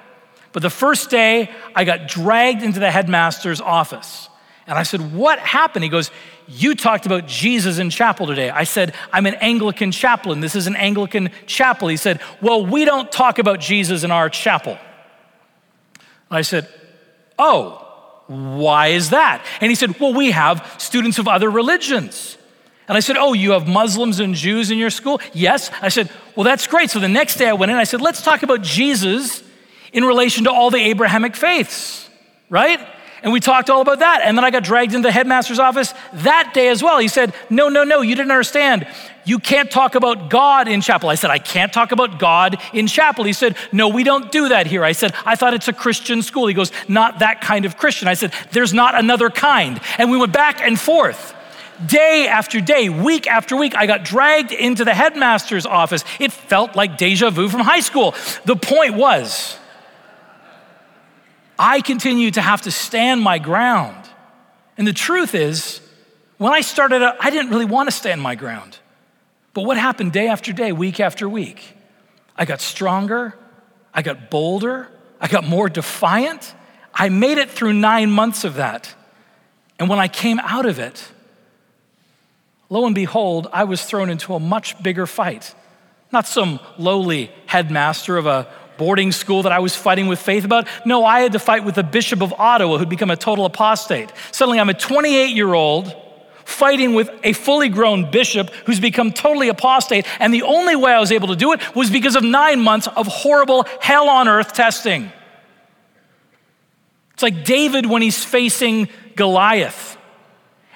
But 0.53 0.63
the 0.63 0.71
first 0.71 1.11
day, 1.11 1.51
I 1.75 1.85
got 1.85 2.09
dragged 2.09 2.63
into 2.63 2.81
the 2.81 2.91
headmaster's 2.91 3.61
office. 3.61 4.31
And 4.67 4.77
I 4.79 4.83
said, 4.83 5.13
What 5.15 5.39
happened? 5.39 5.85
He 5.85 5.91
goes, 5.91 6.11
You 6.49 6.75
talked 6.75 7.07
about 7.07 7.27
Jesus 7.27 7.79
in 7.79 7.91
chapel 7.91 8.27
today. 8.27 8.51
I 8.51 8.65
said, 8.65 8.95
I'm 9.13 9.27
an 9.27 9.35
Anglican 9.35 9.93
chaplain. 9.93 10.41
This 10.41 10.57
is 10.57 10.67
an 10.67 10.75
Anglican 10.75 11.31
chapel. 11.47 11.89
He 11.89 11.97
said, 11.97 12.21
Well, 12.41 12.65
we 12.65 12.85
don't 12.85 13.13
talk 13.13 13.39
about 13.39 13.61
Jesus 13.61 14.03
in 14.03 14.11
our 14.11 14.29
chapel. 14.29 14.79
I 16.31 16.43
said, 16.43 16.69
Oh, 17.39 17.86
why 18.27 18.89
is 18.89 19.11
that? 19.11 19.45
And 19.61 19.71
he 19.71 19.75
said, 19.75 19.99
Well, 20.01 20.13
we 20.13 20.33
have 20.33 20.77
students 20.79 21.19
of 21.19 21.29
other 21.29 21.51
religions. 21.51 22.37
And 22.89 22.97
I 22.97 23.01
said, 23.01 23.17
Oh, 23.17 23.33
you 23.33 23.53
have 23.53 23.69
Muslims 23.69 24.21
and 24.21 24.35
Jews 24.35 24.71
in 24.71 24.79
your 24.79 24.91
school? 24.91 25.21
Yes. 25.33 25.71
I 25.81 25.89
said, 25.89 26.11
Well, 26.35 26.45
that's 26.45 26.67
great. 26.67 26.91
So 26.91 26.99
the 26.99 27.09
next 27.09 27.37
day 27.37 27.49
I 27.49 27.53
went 27.53 27.71
in, 27.71 27.79
I 27.79 27.85
said, 27.85 28.01
Let's 28.01 28.23
talk 28.23 28.43
about 28.43 28.63
Jesus 28.63 29.43
in 29.93 30.05
relation 30.05 30.45
to 30.45 30.51
all 30.51 30.71
the 30.71 30.79
Abrahamic 30.79 31.37
faiths, 31.37 32.09
right? 32.51 32.81
And 33.23 33.33
we 33.33 33.41
talked 33.41 33.71
all 33.71 33.81
about 33.81 34.01
that. 34.01 34.21
And 34.23 34.37
then 34.37 34.45
I 34.45 34.51
got 34.51 34.63
dragged 34.63 34.95
into 34.95 35.09
the 35.09 35.13
headmaster's 35.13 35.59
office 35.59 35.95
that 36.13 36.53
day 36.55 36.69
as 36.69 36.83
well. 36.83 36.99
He 36.99 37.09
said, 37.09 37.35
No, 37.49 37.69
no, 37.69 37.85
no, 37.85 38.01
you 38.03 38.15
didn't 38.15 38.31
understand. 38.31 38.87
You 39.25 39.39
can't 39.39 39.71
talk 39.71 39.95
about 39.95 40.31
God 40.31 40.69
in 40.69 40.81
chapel. 40.81 41.09
I 41.09 41.17
said, 41.17 41.31
I 41.31 41.39
can't 41.39 41.73
talk 41.73 41.91
about 41.91 42.21
God 42.21 42.61
in 42.73 42.87
chapel. 42.87 43.25
He 43.25 43.33
said, 43.33 43.57
No, 43.73 43.89
we 43.89 44.05
don't 44.05 44.31
do 44.31 44.51
that 44.51 44.67
here. 44.67 44.85
I 44.85 44.93
said, 44.93 45.15
I 45.25 45.35
thought 45.35 45.55
it's 45.55 45.69
a 45.69 45.73
Christian 45.73 46.23
school. 46.23 46.47
He 46.47 46.55
goes, 46.55 46.71
Not 46.89 47.21
that 47.21 47.41
kind 47.41 47.65
of 47.65 47.77
Christian. 47.77 48.07
I 48.07 48.15
said, 48.15 48.33
There's 48.53 48.75
not 48.75 48.95
another 48.95 49.31
kind. 49.31 49.81
And 49.99 50.11
we 50.11 50.19
went 50.19 50.33
back 50.33 50.61
and 50.61 50.79
forth. 50.79 51.35
Day 51.85 52.27
after 52.27 52.61
day, 52.61 52.89
week 52.89 53.27
after 53.27 53.55
week, 53.55 53.77
I 53.77 53.87
got 53.87 54.03
dragged 54.03 54.53
into 54.53 54.85
the 54.85 54.95
headmaster's 54.95 55.67
office. 55.67 56.05
It 56.19 56.33
felt 56.33 56.75
like 56.75 56.97
deja 56.97 57.31
vu 57.31 57.49
from 57.49 57.61
high 57.61 57.81
school. 57.81 58.15
The 58.47 58.57
point 58.57 58.95
was, 58.95 59.59
I 61.59 61.81
continue 61.81 62.31
to 62.33 62.41
have 62.41 62.63
to 62.63 62.71
stand 62.71 63.23
my 63.23 63.39
ground. 63.39 64.09
And 64.77 64.87
the 64.87 64.93
truth 64.93 65.35
is, 65.35 65.81
when 66.39 66.53
I 66.53 66.61
started 66.61 67.03
out, 67.03 67.17
I 67.21 67.31
didn't 67.31 67.51
really 67.51 67.65
want 67.65 67.89
to 67.89 67.95
stand 67.95 68.21
my 68.21 68.35
ground. 68.35 68.79
But 69.55 69.63
what 69.63 69.79
happened 69.79 70.13
day 70.13 70.29
after 70.29 70.53
day, 70.53 70.73
week 70.73 71.01
after 71.01 71.29
week? 71.29 71.75
I 72.37 72.45
got 72.45 72.61
stronger, 72.61 73.35
I 73.95 74.03
got 74.03 74.31
bolder, 74.31 74.89
I 75.21 75.29
got 75.29 75.45
more 75.45 75.69
defiant. 75.69 76.55
I 76.93 77.09
made 77.09 77.39
it 77.39 77.51
through 77.51 77.73
nine 77.73 78.11
months 78.11 78.45
of 78.45 78.55
that. 78.55 78.95
And 79.79 79.89
when 79.89 79.99
I 79.99 80.09
came 80.09 80.39
out 80.41 80.67
of 80.67 80.79
it, 80.79 81.07
lo 82.69 82.87
and 82.87 82.95
behold, 82.95 83.49
I 83.53 83.65
was 83.65 83.83
thrown 83.83 84.11
into 84.11 84.35
a 84.35 84.41
much 84.41 84.83
bigger 84.83 85.07
fight. 85.07 85.55
Not 86.13 86.27
some 86.27 86.61
lowly 86.79 87.31
headmaster 87.47 88.17
of 88.17 88.27
a 88.27 88.47
boarding 88.77 89.13
school 89.13 89.43
that 89.43 89.53
I 89.53 89.59
was 89.59 89.75
fighting 89.75 90.07
with 90.07 90.19
faith 90.19 90.45
about. 90.45 90.67
No, 90.85 91.05
I 91.05 91.21
had 91.21 91.33
to 91.33 91.39
fight 91.39 91.65
with 91.65 91.77
the 91.77 91.83
Bishop 91.83 92.23
of 92.23 92.33
Ottawa 92.39 92.79
who'd 92.79 92.89
become 92.89 93.11
a 93.11 93.17
total 93.17 93.45
apostate. 93.45 94.13
Suddenly, 94.33 94.61
I'm 94.61 94.69
a 94.69 94.75
28 94.75 95.35
year 95.35 95.55
old 95.55 95.95
fighting 96.45 96.95
with 96.95 97.11
a 97.25 97.33
fully 97.33 97.69
grown 97.69 98.11
bishop 98.11 98.51
who's 98.67 98.79
become 98.79 99.13
totally 99.13 99.49
apostate. 99.49 100.07
And 100.21 100.33
the 100.33 100.43
only 100.43 100.77
way 100.77 100.93
I 100.93 101.01
was 101.01 101.11
able 101.11 101.29
to 101.29 101.37
do 101.37 101.53
it 101.53 101.75
was 101.75 101.91
because 101.91 102.15
of 102.15 102.23
nine 102.23 102.61
months 102.61 102.87
of 102.87 103.07
horrible 103.09 103.67
hell 103.81 104.09
on 104.09 104.29
earth 104.29 104.53
testing. 104.53 105.11
It's 107.15 107.23
like 107.23 107.45
David 107.45 107.87
when 107.87 108.03
he's 108.03 108.25
facing 108.25 108.89
Goliath. 109.17 109.96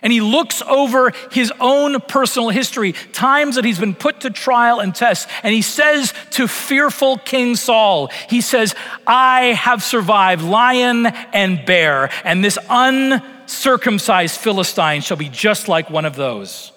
And 0.03 0.13
he 0.13 0.21
looks 0.21 0.63
over 0.63 1.13
his 1.31 1.53
own 1.61 2.01
personal 2.01 2.49
history, 2.49 2.93
times 2.93 3.57
that 3.57 3.65
he's 3.65 3.79
been 3.79 3.95
put 3.95 4.21
to 4.21 4.31
trial 4.31 4.81
and 4.81 4.95
test. 4.95 5.29
And 5.43 5.55
he 5.55 5.63
says 5.63 6.15
to 6.31 6.49
fearful 6.49 7.19
King 7.19 7.55
Saul, 7.57 8.09
he 8.29 8.41
says, 8.41 8.75
I 9.07 9.47
have 9.55 9.83
survived 9.83 10.43
lion 10.43 11.07
and 11.07 11.65
bear, 11.67 12.11
and 12.25 12.43
this 12.43 12.59
uncircumcised 12.69 14.41
Philistine 14.41 15.03
shall 15.03 15.17
be 15.17 15.29
just 15.29 15.69
like 15.69 15.91
one 15.91 16.05
of 16.05 16.17
those, 16.17 16.73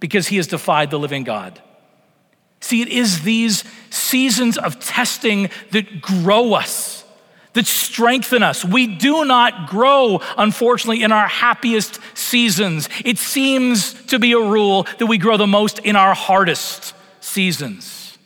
because 0.00 0.28
he 0.28 0.36
has 0.36 0.46
defied 0.46 0.90
the 0.90 0.98
living 0.98 1.24
God. 1.24 1.60
See, 2.60 2.82
it 2.82 2.88
is 2.88 3.22
these 3.22 3.64
seasons 3.90 4.58
of 4.58 4.80
testing 4.80 5.50
that 5.70 6.00
grow 6.00 6.54
us 6.54 6.99
that 7.52 7.66
strengthen 7.66 8.42
us. 8.42 8.64
We 8.64 8.86
do 8.86 9.24
not 9.24 9.68
grow, 9.68 10.20
unfortunately, 10.36 11.02
in 11.02 11.12
our 11.12 11.26
happiest 11.26 11.98
seasons. 12.14 12.88
It 13.04 13.18
seems 13.18 13.94
to 14.04 14.18
be 14.18 14.32
a 14.32 14.38
rule 14.38 14.86
that 14.98 15.06
we 15.06 15.18
grow 15.18 15.36
the 15.36 15.46
most 15.46 15.80
in 15.80 15.96
our 15.96 16.14
hardest 16.14 16.94
seasons. 17.20 18.18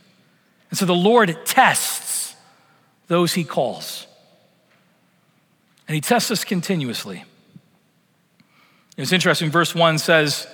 And 0.70 0.78
so 0.78 0.84
the 0.84 0.94
Lord 0.94 1.38
tests 1.44 2.34
those 3.06 3.34
he 3.34 3.44
calls. 3.44 4.06
And 5.86 5.94
he 5.94 6.00
tests 6.00 6.30
us 6.30 6.44
continuously. 6.44 7.24
It's 8.96 9.12
interesting, 9.12 9.50
verse 9.50 9.74
1 9.74 9.98
says, 9.98 10.46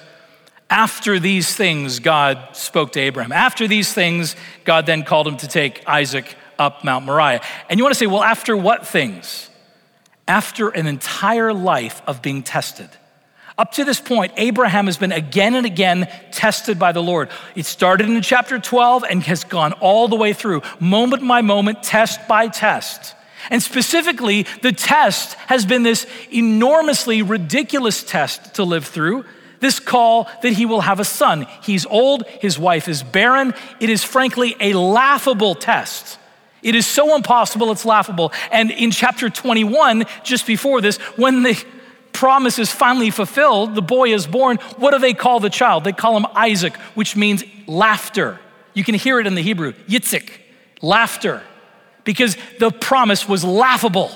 after 0.68 1.18
these 1.18 1.54
things, 1.54 1.98
God 1.98 2.48
spoke 2.52 2.92
to 2.92 3.00
Abraham. 3.00 3.32
After 3.32 3.66
these 3.66 3.92
things, 3.92 4.36
God 4.64 4.86
then 4.86 5.02
called 5.02 5.26
him 5.26 5.36
to 5.38 5.48
take 5.48 5.82
Isaac 5.86 6.36
up 6.60 6.84
Mount 6.84 7.04
Moriah. 7.04 7.40
And 7.68 7.78
you 7.78 7.84
want 7.84 7.94
to 7.94 7.98
say, 7.98 8.06
well, 8.06 8.22
after 8.22 8.56
what 8.56 8.86
things? 8.86 9.48
After 10.28 10.68
an 10.68 10.86
entire 10.86 11.52
life 11.52 12.02
of 12.06 12.22
being 12.22 12.44
tested. 12.44 12.88
Up 13.58 13.72
to 13.72 13.84
this 13.84 14.00
point, 14.00 14.32
Abraham 14.36 14.86
has 14.86 14.96
been 14.96 15.12
again 15.12 15.54
and 15.54 15.66
again 15.66 16.08
tested 16.30 16.78
by 16.78 16.92
the 16.92 17.02
Lord. 17.02 17.30
It 17.56 17.66
started 17.66 18.08
in 18.08 18.22
chapter 18.22 18.58
12 18.58 19.04
and 19.08 19.22
has 19.24 19.44
gone 19.44 19.72
all 19.74 20.08
the 20.08 20.16
way 20.16 20.32
through, 20.32 20.62
moment 20.78 21.26
by 21.26 21.42
moment, 21.42 21.82
test 21.82 22.26
by 22.28 22.48
test. 22.48 23.14
And 23.50 23.62
specifically, 23.62 24.46
the 24.62 24.72
test 24.72 25.34
has 25.34 25.66
been 25.66 25.82
this 25.82 26.06
enormously 26.32 27.22
ridiculous 27.22 28.04
test 28.04 28.54
to 28.54 28.64
live 28.64 28.86
through 28.86 29.24
this 29.60 29.78
call 29.78 30.28
that 30.42 30.54
he 30.54 30.66
will 30.66 30.80
have 30.80 31.00
a 31.00 31.04
son. 31.04 31.46
He's 31.62 31.86
old, 31.86 32.26
his 32.40 32.58
wife 32.58 32.88
is 32.88 33.02
barren. 33.02 33.54
It 33.78 33.90
is 33.90 34.02
frankly 34.02 34.56
a 34.58 34.72
laughable 34.72 35.54
test. 35.54 36.18
It 36.62 36.74
is 36.74 36.86
so 36.86 37.14
impossible, 37.14 37.70
it's 37.72 37.84
laughable. 37.84 38.32
And 38.50 38.70
in 38.70 38.90
chapter 38.90 39.30
21, 39.30 40.04
just 40.22 40.46
before 40.46 40.80
this, 40.80 40.98
when 41.16 41.42
the 41.42 41.62
promise 42.12 42.58
is 42.58 42.70
finally 42.70 43.10
fulfilled, 43.10 43.74
the 43.74 43.82
boy 43.82 44.12
is 44.12 44.26
born, 44.26 44.58
what 44.76 44.92
do 44.92 44.98
they 44.98 45.14
call 45.14 45.40
the 45.40 45.50
child? 45.50 45.84
They 45.84 45.92
call 45.92 46.16
him 46.16 46.26
Isaac, 46.34 46.76
which 46.94 47.16
means 47.16 47.44
laughter. 47.66 48.38
You 48.74 48.84
can 48.84 48.94
hear 48.94 49.20
it 49.20 49.26
in 49.26 49.34
the 49.34 49.42
Hebrew, 49.42 49.72
Yitzhak, 49.88 50.30
laughter, 50.82 51.42
because 52.04 52.36
the 52.58 52.70
promise 52.70 53.28
was 53.28 53.44
laughable. 53.44 54.10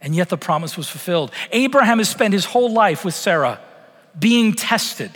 And 0.00 0.14
yet 0.14 0.28
the 0.28 0.36
promise 0.36 0.76
was 0.76 0.88
fulfilled. 0.88 1.32
Abraham 1.50 1.98
has 1.98 2.08
spent 2.08 2.32
his 2.32 2.44
whole 2.44 2.72
life 2.72 3.04
with 3.04 3.14
Sarah 3.14 3.60
being 4.18 4.52
tested. 4.52 5.10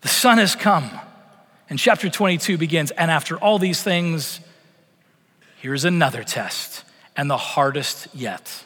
The 0.00 0.08
son 0.08 0.38
has 0.38 0.54
come. 0.54 0.90
And 1.68 1.78
chapter 1.78 2.08
22 2.08 2.58
begins, 2.58 2.90
and 2.92 3.10
after 3.10 3.36
all 3.36 3.58
these 3.58 3.82
things, 3.82 4.40
here's 5.60 5.84
another 5.84 6.22
test, 6.22 6.84
and 7.16 7.28
the 7.28 7.36
hardest 7.36 8.08
yet. 8.14 8.64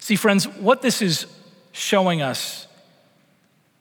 See, 0.00 0.16
friends, 0.16 0.46
what 0.46 0.82
this 0.82 1.02
is 1.02 1.26
showing 1.72 2.22
us 2.22 2.66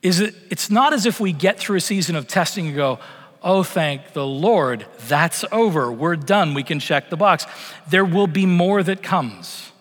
is 0.02 0.18
that 0.20 0.34
it's 0.50 0.70
not 0.70 0.94
as 0.94 1.06
if 1.06 1.20
we 1.20 1.34
get 1.34 1.60
through 1.60 1.78
a 1.78 1.82
season 1.82 2.16
of 2.16 2.28
testing 2.28 2.68
and 2.68 2.76
go, 2.76 3.00
oh, 3.44 3.64
thank 3.64 4.14
the 4.14 4.26
Lord, 4.26 4.86
that's 5.08 5.46
over, 5.52 5.92
we're 5.92 6.16
done, 6.16 6.54
we 6.54 6.64
can 6.64 6.80
check 6.80 7.10
the 7.10 7.18
box. 7.18 7.46
There 7.90 8.06
will 8.06 8.28
be 8.28 8.46
more 8.46 8.84
that 8.84 9.04
comes. 9.04 9.72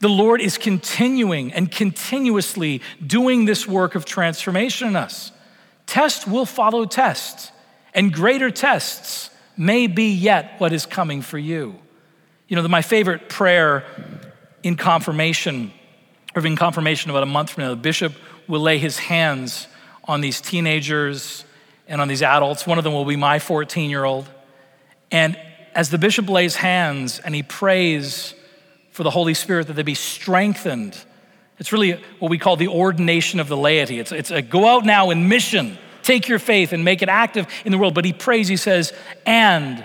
The 0.00 0.08
Lord 0.08 0.40
is 0.40 0.58
continuing 0.58 1.52
and 1.52 1.70
continuously 1.70 2.82
doing 3.04 3.44
this 3.44 3.66
work 3.66 3.94
of 3.94 4.04
transformation 4.04 4.88
in 4.88 4.96
us. 4.96 5.32
Test 5.86 6.26
will 6.26 6.46
follow 6.46 6.84
test, 6.84 7.52
and 7.94 8.12
greater 8.12 8.50
tests 8.50 9.30
may 9.56 9.86
be 9.86 10.10
yet 10.12 10.54
what 10.58 10.72
is 10.72 10.86
coming 10.86 11.22
for 11.22 11.38
you. 11.38 11.76
You 12.48 12.56
know, 12.56 12.66
my 12.68 12.82
favorite 12.82 13.28
prayer 13.28 13.84
in 14.62 14.76
confirmation, 14.76 15.72
or 16.34 16.44
in 16.46 16.56
confirmation 16.56 17.10
about 17.10 17.22
a 17.22 17.26
month 17.26 17.50
from 17.50 17.64
now, 17.64 17.70
the 17.70 17.76
bishop 17.76 18.14
will 18.48 18.60
lay 18.60 18.78
his 18.78 18.98
hands 18.98 19.66
on 20.04 20.20
these 20.20 20.40
teenagers 20.40 21.44
and 21.86 22.00
on 22.00 22.08
these 22.08 22.22
adults. 22.22 22.66
One 22.66 22.78
of 22.78 22.84
them 22.84 22.92
will 22.92 23.04
be 23.04 23.16
my 23.16 23.38
14 23.38 23.90
year 23.90 24.04
old. 24.04 24.28
And 25.10 25.38
as 25.74 25.90
the 25.90 25.98
bishop 25.98 26.28
lays 26.28 26.56
hands 26.56 27.18
and 27.18 27.34
he 27.34 27.42
prays 27.42 28.34
for 28.90 29.02
the 29.02 29.10
Holy 29.10 29.34
Spirit 29.34 29.66
that 29.66 29.74
they 29.74 29.82
be 29.82 29.94
strengthened 29.94 30.96
it's 31.58 31.72
really 31.72 31.92
what 32.18 32.30
we 32.30 32.38
call 32.38 32.56
the 32.56 32.68
ordination 32.68 33.40
of 33.40 33.48
the 33.48 33.56
laity. 33.56 33.98
It's, 33.98 34.12
it's 34.12 34.30
a 34.30 34.42
go 34.42 34.66
out 34.66 34.84
now 34.84 35.10
in 35.10 35.28
mission, 35.28 35.78
take 36.02 36.28
your 36.28 36.38
faith 36.38 36.72
and 36.72 36.84
make 36.84 37.02
it 37.02 37.08
active 37.08 37.46
in 37.64 37.72
the 37.72 37.78
world. 37.78 37.94
But 37.94 38.04
he 38.04 38.12
prays, 38.12 38.48
he 38.48 38.56
says, 38.56 38.92
and 39.24 39.84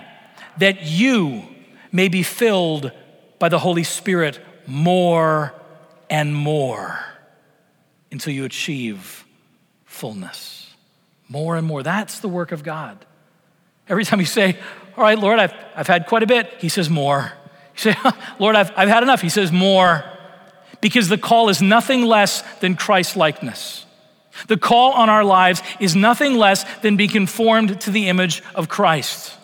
that 0.57 0.83
you 0.83 1.43
may 1.91 2.07
be 2.07 2.23
filled 2.23 2.91
by 3.37 3.49
the 3.49 3.59
Holy 3.59 3.83
Spirit 3.83 4.39
more 4.65 5.53
and 6.09 6.35
more 6.35 6.99
until 8.11 8.33
you 8.33 8.45
achieve 8.45 9.25
fullness. 9.85 10.73
More 11.27 11.55
and 11.55 11.67
more. 11.67 11.83
That's 11.83 12.19
the 12.19 12.27
work 12.27 12.51
of 12.51 12.63
God. 12.63 13.05
Every 13.87 14.03
time 14.03 14.19
you 14.19 14.25
say, 14.25 14.57
All 14.97 15.03
right, 15.03 15.17
Lord, 15.17 15.39
I've, 15.39 15.53
I've 15.75 15.87
had 15.87 16.07
quite 16.07 16.23
a 16.23 16.27
bit, 16.27 16.51
he 16.59 16.69
says, 16.69 16.89
More. 16.89 17.31
You 17.75 17.93
say, 17.93 17.95
Lord, 18.39 18.55
I've, 18.55 18.71
I've 18.75 18.89
had 18.89 19.03
enough, 19.03 19.21
he 19.21 19.29
says, 19.29 19.51
More 19.51 20.03
because 20.81 21.09
the 21.09 21.17
call 21.17 21.49
is 21.49 21.61
nothing 21.61 22.05
less 22.05 22.41
than 22.59 22.75
Christ 22.75 23.15
likeness. 23.15 23.85
The 24.47 24.57
call 24.57 24.93
on 24.93 25.09
our 25.09 25.23
lives 25.23 25.61
is 25.79 25.95
nothing 25.95 26.35
less 26.35 26.63
than 26.79 26.95
be 26.95 27.07
conformed 27.07 27.81
to 27.81 27.91
the 27.91 28.07
image 28.07 28.41
of 28.55 28.69
Christ. 28.69 29.35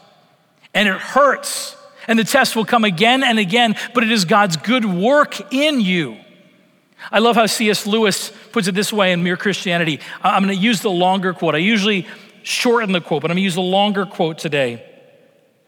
And 0.74 0.88
it 0.88 0.96
hurts, 0.96 1.76
and 2.08 2.18
the 2.18 2.24
test 2.24 2.56
will 2.56 2.66
come 2.66 2.84
again 2.84 3.24
and 3.24 3.40
again, 3.40 3.76
but 3.94 4.04
it 4.04 4.12
is 4.12 4.26
God's 4.26 4.58
good 4.58 4.86
work 4.86 5.54
in 5.54 5.82
you. 5.82 6.18
I 7.12 7.20
love 7.20 7.36
how 7.36 7.46
C.S. 7.46 7.86
Lewis 7.86 8.32
puts 8.52 8.68
it 8.68 8.74
this 8.74 8.92
way 8.92 9.12
in 9.12 9.22
Mere 9.22 9.38
Christianity. 9.38 10.00
I'm 10.24 10.44
going 10.44 10.56
to 10.56 10.62
use 10.62 10.82
the 10.82 10.90
longer 10.90 11.34
quote. 11.34 11.56
I 11.56 11.60
usually 11.60 12.08
shorten 12.44 12.92
the 12.92 13.02
quote, 13.02 13.22
but 13.22 13.32
I'm 13.32 13.36
going 13.36 13.42
to 13.42 13.46
use 13.46 13.56
the 13.56 13.62
longer 13.62 14.06
quote 14.06 14.38
today. 14.38 14.84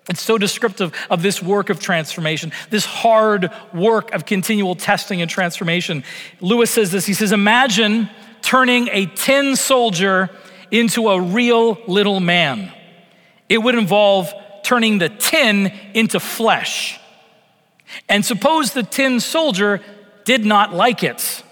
It's 0.09 0.21
so 0.21 0.37
descriptive 0.37 0.93
of 1.09 1.21
this 1.21 1.41
work 1.41 1.69
of 1.69 1.79
transformation, 1.79 2.53
this 2.69 2.85
hard 2.85 3.51
work 3.73 4.13
of 4.13 4.25
continual 4.25 4.75
testing 4.75 5.21
and 5.21 5.29
transformation. 5.29 6.03
Lewis 6.39 6.71
says 6.71 6.91
this 6.91 7.05
he 7.05 7.13
says, 7.13 7.31
Imagine 7.31 8.09
turning 8.41 8.87
a 8.91 9.05
tin 9.07 9.55
soldier 9.55 10.29
into 10.71 11.09
a 11.09 11.19
real 11.19 11.77
little 11.87 12.19
man. 12.19 12.71
It 13.49 13.57
would 13.57 13.75
involve 13.75 14.33
turning 14.63 14.97
the 14.97 15.09
tin 15.09 15.67
into 15.93 16.19
flesh. 16.19 16.99
And 18.07 18.25
suppose 18.25 18.73
the 18.73 18.83
tin 18.83 19.19
soldier 19.19 19.81
did 20.25 20.45
not 20.45 20.73
like 20.73 21.03
it. 21.03 21.43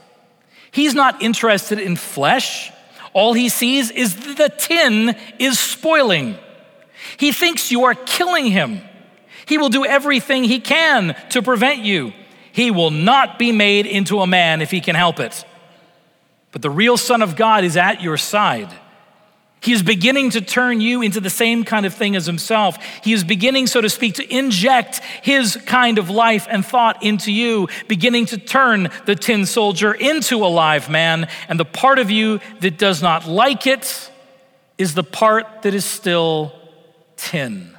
He's 0.71 0.93
not 0.93 1.21
interested 1.21 1.79
in 1.79 1.95
flesh. 1.95 2.71
All 3.13 3.33
he 3.33 3.47
sees 3.47 3.91
is 3.91 4.15
the 4.35 4.49
tin 4.49 5.15
is 5.39 5.57
spoiling. 5.57 6.37
He 7.17 7.31
thinks 7.31 7.71
you 7.71 7.85
are 7.85 7.95
killing 7.95 8.45
him. 8.47 8.81
He 9.45 9.57
will 9.57 9.69
do 9.69 9.85
everything 9.85 10.43
he 10.43 10.59
can 10.59 11.15
to 11.29 11.41
prevent 11.41 11.79
you. 11.79 12.13
He 12.51 12.71
will 12.71 12.91
not 12.91 13.37
be 13.37 13.51
made 13.51 13.85
into 13.85 14.21
a 14.21 14.27
man 14.27 14.61
if 14.61 14.71
he 14.71 14.81
can 14.81 14.95
help 14.95 15.19
it. 15.19 15.45
But 16.51 16.61
the 16.61 16.69
real 16.69 16.97
Son 16.97 17.21
of 17.21 17.35
God 17.35 17.63
is 17.63 17.75
at 17.75 18.01
your 18.01 18.17
side. 18.17 18.73
He 19.61 19.73
is 19.73 19.81
beginning 19.81 20.29
to 20.29 20.41
turn 20.41 20.79
you 20.79 21.01
into 21.01 21.19
the 21.19 21.29
same 21.29 21.63
kind 21.63 21.85
of 21.85 21.93
thing 21.93 22.15
as 22.15 22.27
himself. 22.27 22.77
He 23.03 23.13
is 23.13 23.23
beginning, 23.23 23.67
so 23.67 23.81
to 23.81 23.89
speak, 23.89 24.13
to 24.15 24.33
inject 24.33 24.99
his 25.21 25.57
kind 25.65 25.97
of 25.97 26.09
life 26.09 26.47
and 26.49 26.63
thought 26.63 27.01
into 27.03 27.31
you, 27.31 27.67
beginning 27.87 28.27
to 28.27 28.37
turn 28.37 28.89
the 29.05 29.15
tin 29.15 29.45
soldier 29.45 29.91
into 29.91 30.45
a 30.45 30.47
live 30.47 30.89
man. 30.89 31.27
And 31.49 31.59
the 31.59 31.65
part 31.65 31.97
of 31.97 32.11
you 32.11 32.39
that 32.59 32.77
does 32.77 33.01
not 33.01 33.27
like 33.27 33.65
it 33.65 34.11
is 34.77 34.93
the 34.93 35.03
part 35.03 35.63
that 35.63 35.73
is 35.73 35.83
still 35.83 36.53
tin. 37.25 37.75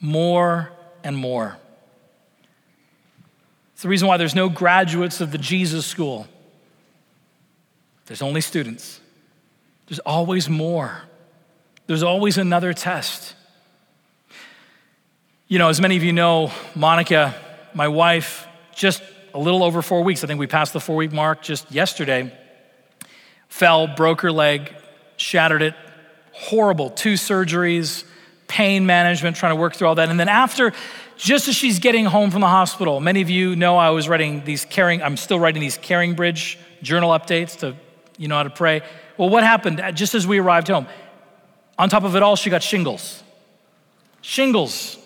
More 0.00 0.70
and 1.02 1.16
more. 1.16 1.56
It's 3.72 3.82
the 3.82 3.88
reason 3.88 4.06
why 4.06 4.18
there's 4.18 4.34
no 4.34 4.48
graduates 4.48 5.20
of 5.20 5.32
the 5.32 5.38
Jesus 5.38 5.86
School. 5.86 6.28
There's 8.06 8.20
only 8.20 8.42
students. 8.42 9.00
There's 9.86 9.98
always 10.00 10.48
more. 10.48 11.02
There's 11.86 12.02
always 12.02 12.36
another 12.36 12.74
test. 12.74 13.34
You 15.46 15.58
know, 15.58 15.70
as 15.70 15.80
many 15.80 15.96
of 15.96 16.04
you 16.04 16.12
know, 16.12 16.52
Monica, 16.74 17.34
my 17.72 17.88
wife, 17.88 18.46
just 18.74 19.02
a 19.32 19.38
little 19.38 19.64
over 19.64 19.80
four 19.80 20.02
weeks, 20.02 20.22
I 20.22 20.26
think 20.26 20.38
we 20.38 20.46
passed 20.46 20.74
the 20.74 20.80
four 20.80 20.96
week 20.96 21.12
mark 21.12 21.40
just 21.40 21.72
yesterday, 21.72 22.30
fell, 23.48 23.86
broke 23.86 24.20
her 24.20 24.32
leg, 24.32 24.74
shattered 25.16 25.62
it. 25.62 25.74
Horrible. 26.38 26.90
Two 26.90 27.14
surgeries, 27.14 28.04
pain 28.46 28.86
management, 28.86 29.36
trying 29.36 29.52
to 29.52 29.60
work 29.60 29.74
through 29.74 29.88
all 29.88 29.94
that. 29.96 30.08
And 30.08 30.18
then 30.18 30.28
after, 30.28 30.72
just 31.16 31.48
as 31.48 31.56
she's 31.56 31.78
getting 31.78 32.04
home 32.04 32.30
from 32.30 32.40
the 32.40 32.48
hospital, 32.48 33.00
many 33.00 33.20
of 33.22 33.28
you 33.28 33.56
know 33.56 33.76
I 33.76 33.90
was 33.90 34.08
writing 34.08 34.44
these 34.44 34.64
caring, 34.64 35.02
I'm 35.02 35.16
still 35.16 35.40
writing 35.40 35.60
these 35.60 35.78
CaringBridge 35.78 36.56
journal 36.82 37.10
updates 37.10 37.58
to 37.58 37.76
you 38.16 38.28
know 38.28 38.36
how 38.36 38.44
to 38.44 38.50
pray. 38.50 38.82
Well, 39.16 39.28
what 39.28 39.42
happened 39.42 39.82
just 39.94 40.14
as 40.14 40.26
we 40.26 40.38
arrived 40.38 40.68
home? 40.68 40.86
On 41.78 41.88
top 41.88 42.04
of 42.04 42.16
it 42.16 42.22
all, 42.22 42.36
she 42.36 42.50
got 42.50 42.62
shingles. 42.62 43.22
Shingles 44.20 44.96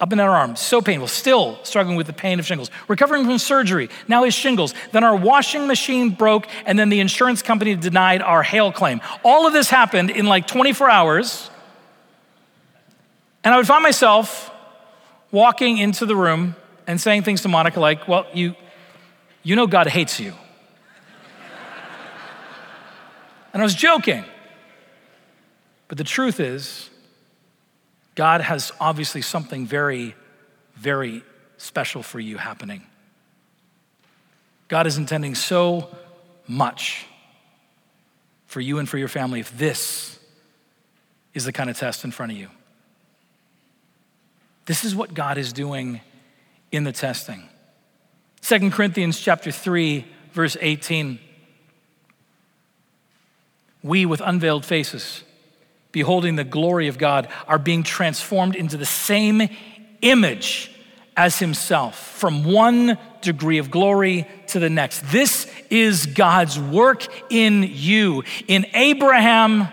up 0.00 0.12
in 0.12 0.18
her 0.18 0.28
arm, 0.28 0.56
so 0.56 0.82
painful, 0.82 1.08
still 1.08 1.58
struggling 1.62 1.96
with 1.96 2.06
the 2.06 2.12
pain 2.12 2.38
of 2.38 2.46
shingles. 2.46 2.70
Recovering 2.86 3.24
from 3.24 3.38
surgery, 3.38 3.88
now 4.08 4.24
his 4.24 4.34
shingles. 4.34 4.74
Then 4.92 5.04
our 5.04 5.16
washing 5.16 5.66
machine 5.66 6.10
broke, 6.10 6.46
and 6.66 6.78
then 6.78 6.90
the 6.90 7.00
insurance 7.00 7.42
company 7.42 7.74
denied 7.74 8.20
our 8.20 8.42
hail 8.42 8.72
claim. 8.72 9.00
All 9.24 9.46
of 9.46 9.52
this 9.52 9.70
happened 9.70 10.10
in 10.10 10.26
like 10.26 10.46
24 10.46 10.90
hours. 10.90 11.50
And 13.42 13.54
I 13.54 13.56
would 13.56 13.66
find 13.66 13.82
myself 13.82 14.50
walking 15.30 15.78
into 15.78 16.04
the 16.04 16.16
room 16.16 16.56
and 16.86 17.00
saying 17.00 17.22
things 17.22 17.42
to 17.42 17.48
Monica 17.48 17.80
like, 17.80 18.06
Well, 18.06 18.26
you, 18.34 18.54
you 19.42 19.56
know 19.56 19.66
God 19.66 19.86
hates 19.86 20.20
you. 20.20 20.34
And 23.52 23.62
I 23.62 23.64
was 23.64 23.74
joking. 23.74 24.24
But 25.88 25.96
the 25.96 26.04
truth 26.04 26.40
is, 26.40 26.90
God 28.16 28.40
has 28.40 28.72
obviously 28.80 29.22
something 29.22 29.66
very, 29.66 30.16
very 30.74 31.22
special 31.58 32.02
for 32.02 32.18
you 32.18 32.38
happening. 32.38 32.82
God 34.68 34.88
is 34.88 34.98
intending 34.98 35.36
so 35.36 35.88
much 36.48 37.06
for 38.46 38.60
you 38.60 38.78
and 38.78 38.88
for 38.88 38.98
your 38.98 39.08
family 39.08 39.38
if 39.38 39.56
this 39.56 40.18
is 41.34 41.44
the 41.44 41.52
kind 41.52 41.70
of 41.70 41.78
test 41.78 42.04
in 42.04 42.10
front 42.10 42.32
of 42.32 42.38
you. 42.38 42.48
This 44.64 44.84
is 44.84 44.96
what 44.96 45.14
God 45.14 45.38
is 45.38 45.52
doing 45.52 46.00
in 46.72 46.82
the 46.82 46.92
testing. 46.92 47.48
2 48.42 48.70
Corinthians 48.70 49.20
chapter 49.20 49.52
3 49.52 50.04
verse 50.32 50.56
18 50.60 51.20
we 53.82 54.04
with 54.04 54.20
unveiled 54.24 54.64
faces, 54.64 55.22
beholding 55.96 56.36
the 56.36 56.44
glory 56.44 56.88
of 56.88 56.98
God, 56.98 57.26
are 57.48 57.58
being 57.58 57.82
transformed 57.82 58.54
into 58.54 58.76
the 58.76 58.84
same 58.84 59.48
image 60.02 60.70
as 61.16 61.38
Himself, 61.38 62.18
from 62.18 62.44
one 62.44 62.98
degree 63.22 63.56
of 63.56 63.70
glory 63.70 64.28
to 64.48 64.58
the 64.58 64.68
next. 64.68 65.00
This 65.10 65.50
is 65.70 66.04
God's 66.04 66.60
work 66.60 67.06
in 67.30 67.62
you, 67.62 68.24
in 68.46 68.66
Abraham, 68.74 69.68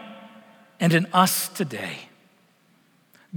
and 0.79 0.93
in 0.93 1.07
us 1.07 1.49
today. 1.49 1.97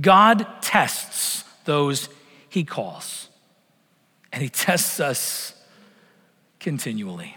God 0.00 0.46
tests 0.60 1.42
those 1.64 2.08
He 2.48 2.62
calls, 2.62 3.28
and 4.32 4.44
He 4.44 4.48
tests 4.48 5.00
us 5.00 5.60
continually. 6.60 7.36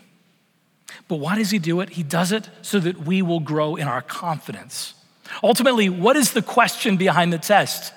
But 1.08 1.16
why 1.16 1.38
does 1.40 1.50
he 1.50 1.58
do 1.58 1.80
it? 1.80 1.90
He 1.90 2.04
does 2.04 2.32
it 2.32 2.48
so 2.62 2.80
that 2.80 3.00
we 3.00 3.24
will 3.24 3.40
grow 3.40 3.78
in 3.78 3.88
our 3.88 4.04
confidence. 4.04 4.94
Ultimately, 5.44 5.90
what 5.90 6.16
is 6.16 6.32
the 6.32 6.42
question 6.42 6.98
behind 6.98 7.34
the 7.34 7.38
test? 7.38 7.94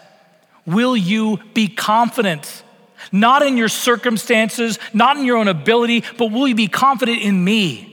Will 0.66 0.97
you 0.97 1.38
be 1.55 1.68
confident? 1.68 2.62
Not 3.11 3.42
in 3.42 3.57
your 3.57 3.68
circumstances, 3.68 4.79
not 4.92 5.16
in 5.16 5.25
your 5.25 5.37
own 5.37 5.49
ability, 5.49 6.05
but 6.18 6.31
will 6.31 6.47
you 6.47 6.55
be 6.55 6.68
confident 6.68 7.21
in 7.21 7.42
me? 7.42 7.88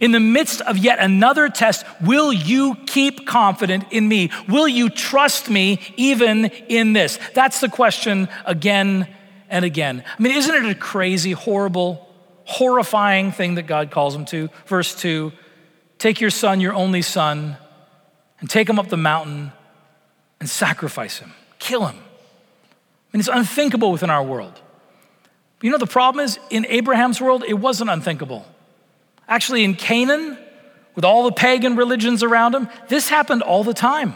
In 0.00 0.12
the 0.12 0.20
midst 0.20 0.62
of 0.62 0.78
yet 0.78 1.00
another 1.00 1.48
test, 1.48 1.84
will 2.00 2.32
you 2.32 2.76
keep 2.86 3.26
confident 3.26 3.84
in 3.90 4.08
me? 4.08 4.30
Will 4.48 4.68
you 4.68 4.88
trust 4.88 5.50
me 5.50 5.80
even 5.96 6.46
in 6.46 6.92
this? 6.92 7.18
That's 7.34 7.60
the 7.60 7.68
question 7.68 8.28
again 8.46 9.06
and 9.50 9.64
again. 9.64 10.02
I 10.18 10.22
mean, 10.22 10.34
isn't 10.36 10.54
it 10.54 10.70
a 10.70 10.74
crazy, 10.74 11.32
horrible, 11.32 12.08
horrifying 12.44 13.32
thing 13.32 13.54
that 13.54 13.66
God 13.66 13.90
calls 13.90 14.14
him 14.14 14.24
to. 14.26 14.48
Verse 14.66 14.94
2 14.94 15.32
Take 15.98 16.20
your 16.20 16.30
son, 16.30 16.60
your 16.60 16.74
only 16.74 17.02
son, 17.02 17.56
and 18.42 18.50
take 18.50 18.68
him 18.68 18.78
up 18.78 18.88
the 18.88 18.96
mountain 18.96 19.52
and 20.40 20.50
sacrifice 20.50 21.20
him, 21.20 21.32
kill 21.60 21.86
him. 21.86 21.96
I 21.96 23.16
mean, 23.16 23.20
it's 23.20 23.28
unthinkable 23.28 23.92
within 23.92 24.10
our 24.10 24.22
world. 24.22 24.52
But 24.52 25.64
you 25.64 25.70
know, 25.70 25.78
the 25.78 25.86
problem 25.86 26.24
is 26.24 26.40
in 26.50 26.66
Abraham's 26.66 27.20
world, 27.20 27.44
it 27.46 27.54
wasn't 27.54 27.88
unthinkable. 27.88 28.44
Actually, 29.28 29.62
in 29.62 29.74
Canaan, 29.76 30.36
with 30.96 31.04
all 31.04 31.22
the 31.24 31.32
pagan 31.32 31.76
religions 31.76 32.24
around 32.24 32.54
him, 32.54 32.68
this 32.88 33.08
happened 33.08 33.42
all 33.42 33.62
the 33.62 33.72
time. 33.72 34.14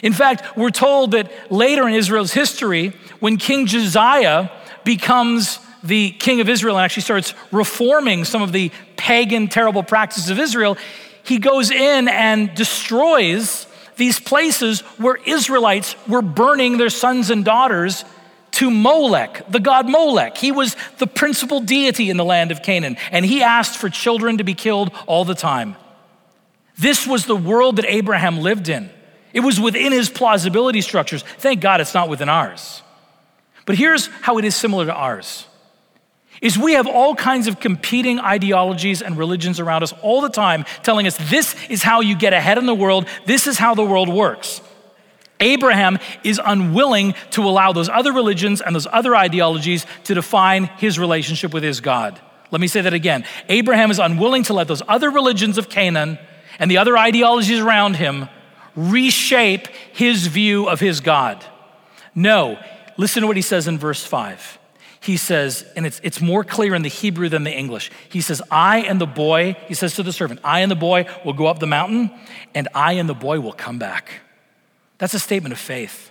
In 0.00 0.12
fact, 0.12 0.56
we're 0.56 0.70
told 0.70 1.10
that 1.10 1.52
later 1.52 1.88
in 1.88 1.94
Israel's 1.94 2.32
history, 2.32 2.92
when 3.18 3.36
King 3.36 3.66
Josiah 3.66 4.48
becomes 4.84 5.58
the 5.82 6.12
king 6.12 6.40
of 6.40 6.48
Israel 6.48 6.76
and 6.76 6.84
actually 6.84 7.02
starts 7.02 7.34
reforming 7.50 8.24
some 8.24 8.42
of 8.42 8.52
the 8.52 8.70
pagan, 8.96 9.48
terrible 9.48 9.82
practices 9.82 10.30
of 10.30 10.38
Israel, 10.38 10.78
he 11.22 11.38
goes 11.38 11.70
in 11.70 12.08
and 12.08 12.54
destroys 12.54 13.66
these 13.96 14.18
places 14.18 14.80
where 14.98 15.16
Israelites 15.16 15.94
were 16.08 16.22
burning 16.22 16.78
their 16.78 16.90
sons 16.90 17.30
and 17.30 17.44
daughters 17.44 18.04
to 18.52 18.70
Molech, 18.70 19.50
the 19.50 19.60
god 19.60 19.88
Molech. 19.88 20.36
He 20.36 20.52
was 20.52 20.76
the 20.98 21.06
principal 21.06 21.60
deity 21.60 22.10
in 22.10 22.16
the 22.16 22.24
land 22.24 22.50
of 22.50 22.62
Canaan, 22.62 22.96
and 23.10 23.24
he 23.24 23.42
asked 23.42 23.76
for 23.76 23.88
children 23.88 24.38
to 24.38 24.44
be 24.44 24.54
killed 24.54 24.90
all 25.06 25.24
the 25.24 25.34
time. 25.34 25.76
This 26.78 27.06
was 27.06 27.26
the 27.26 27.36
world 27.36 27.76
that 27.76 27.84
Abraham 27.86 28.38
lived 28.38 28.68
in. 28.68 28.90
It 29.32 29.40
was 29.40 29.60
within 29.60 29.92
his 29.92 30.08
plausibility 30.08 30.80
structures. 30.80 31.22
Thank 31.22 31.60
God 31.60 31.80
it's 31.80 31.94
not 31.94 32.08
within 32.08 32.28
ours. 32.28 32.82
But 33.66 33.76
here's 33.76 34.06
how 34.22 34.38
it 34.38 34.44
is 34.44 34.56
similar 34.56 34.86
to 34.86 34.94
ours 34.94 35.46
is 36.40 36.58
we 36.58 36.72
have 36.72 36.86
all 36.86 37.14
kinds 37.14 37.46
of 37.46 37.60
competing 37.60 38.18
ideologies 38.18 39.02
and 39.02 39.16
religions 39.16 39.60
around 39.60 39.82
us 39.82 39.92
all 40.02 40.20
the 40.20 40.28
time 40.28 40.64
telling 40.82 41.06
us 41.06 41.16
this 41.30 41.54
is 41.68 41.82
how 41.82 42.00
you 42.00 42.16
get 42.16 42.32
ahead 42.32 42.58
in 42.58 42.66
the 42.66 42.74
world, 42.74 43.06
this 43.26 43.46
is 43.46 43.58
how 43.58 43.74
the 43.74 43.84
world 43.84 44.08
works. 44.08 44.60
Abraham 45.40 45.98
is 46.22 46.40
unwilling 46.44 47.14
to 47.30 47.42
allow 47.42 47.72
those 47.72 47.88
other 47.88 48.12
religions 48.12 48.60
and 48.60 48.74
those 48.74 48.86
other 48.86 49.16
ideologies 49.16 49.86
to 50.04 50.14
define 50.14 50.64
his 50.64 50.98
relationship 50.98 51.54
with 51.54 51.62
his 51.62 51.80
God. 51.80 52.20
Let 52.50 52.60
me 52.60 52.66
say 52.66 52.82
that 52.82 52.92
again. 52.92 53.24
Abraham 53.48 53.90
is 53.90 53.98
unwilling 53.98 54.42
to 54.44 54.52
let 54.52 54.68
those 54.68 54.82
other 54.86 55.10
religions 55.10 55.56
of 55.56 55.68
Canaan 55.68 56.18
and 56.58 56.70
the 56.70 56.78
other 56.78 56.96
ideologies 56.98 57.58
around 57.58 57.96
him 57.96 58.28
reshape 58.76 59.68
his 59.92 60.26
view 60.26 60.68
of 60.68 60.80
his 60.80 61.00
God. 61.00 61.44
No, 62.14 62.58
listen 62.98 63.22
to 63.22 63.26
what 63.26 63.36
he 63.36 63.42
says 63.42 63.66
in 63.66 63.78
verse 63.78 64.04
5 64.04 64.59
he 65.00 65.16
says, 65.16 65.64
and 65.76 65.86
it's, 65.86 65.98
it's 66.04 66.20
more 66.20 66.44
clear 66.44 66.74
in 66.74 66.82
the 66.82 66.88
Hebrew 66.88 67.30
than 67.30 67.44
the 67.44 67.52
English. 67.52 67.90
He 68.10 68.20
says, 68.20 68.42
I 68.50 68.80
and 68.80 69.00
the 69.00 69.06
boy, 69.06 69.56
he 69.66 69.74
says 69.74 69.94
to 69.94 70.02
the 70.02 70.12
servant, 70.12 70.40
I 70.44 70.60
and 70.60 70.70
the 70.70 70.76
boy 70.76 71.06
will 71.24 71.32
go 71.32 71.46
up 71.46 71.58
the 71.58 71.66
mountain, 71.66 72.10
and 72.54 72.68
I 72.74 72.92
and 72.92 73.08
the 73.08 73.14
boy 73.14 73.40
will 73.40 73.54
come 73.54 73.78
back. 73.78 74.20
That's 74.98 75.14
a 75.14 75.18
statement 75.18 75.54
of 75.54 75.58
faith. 75.58 76.10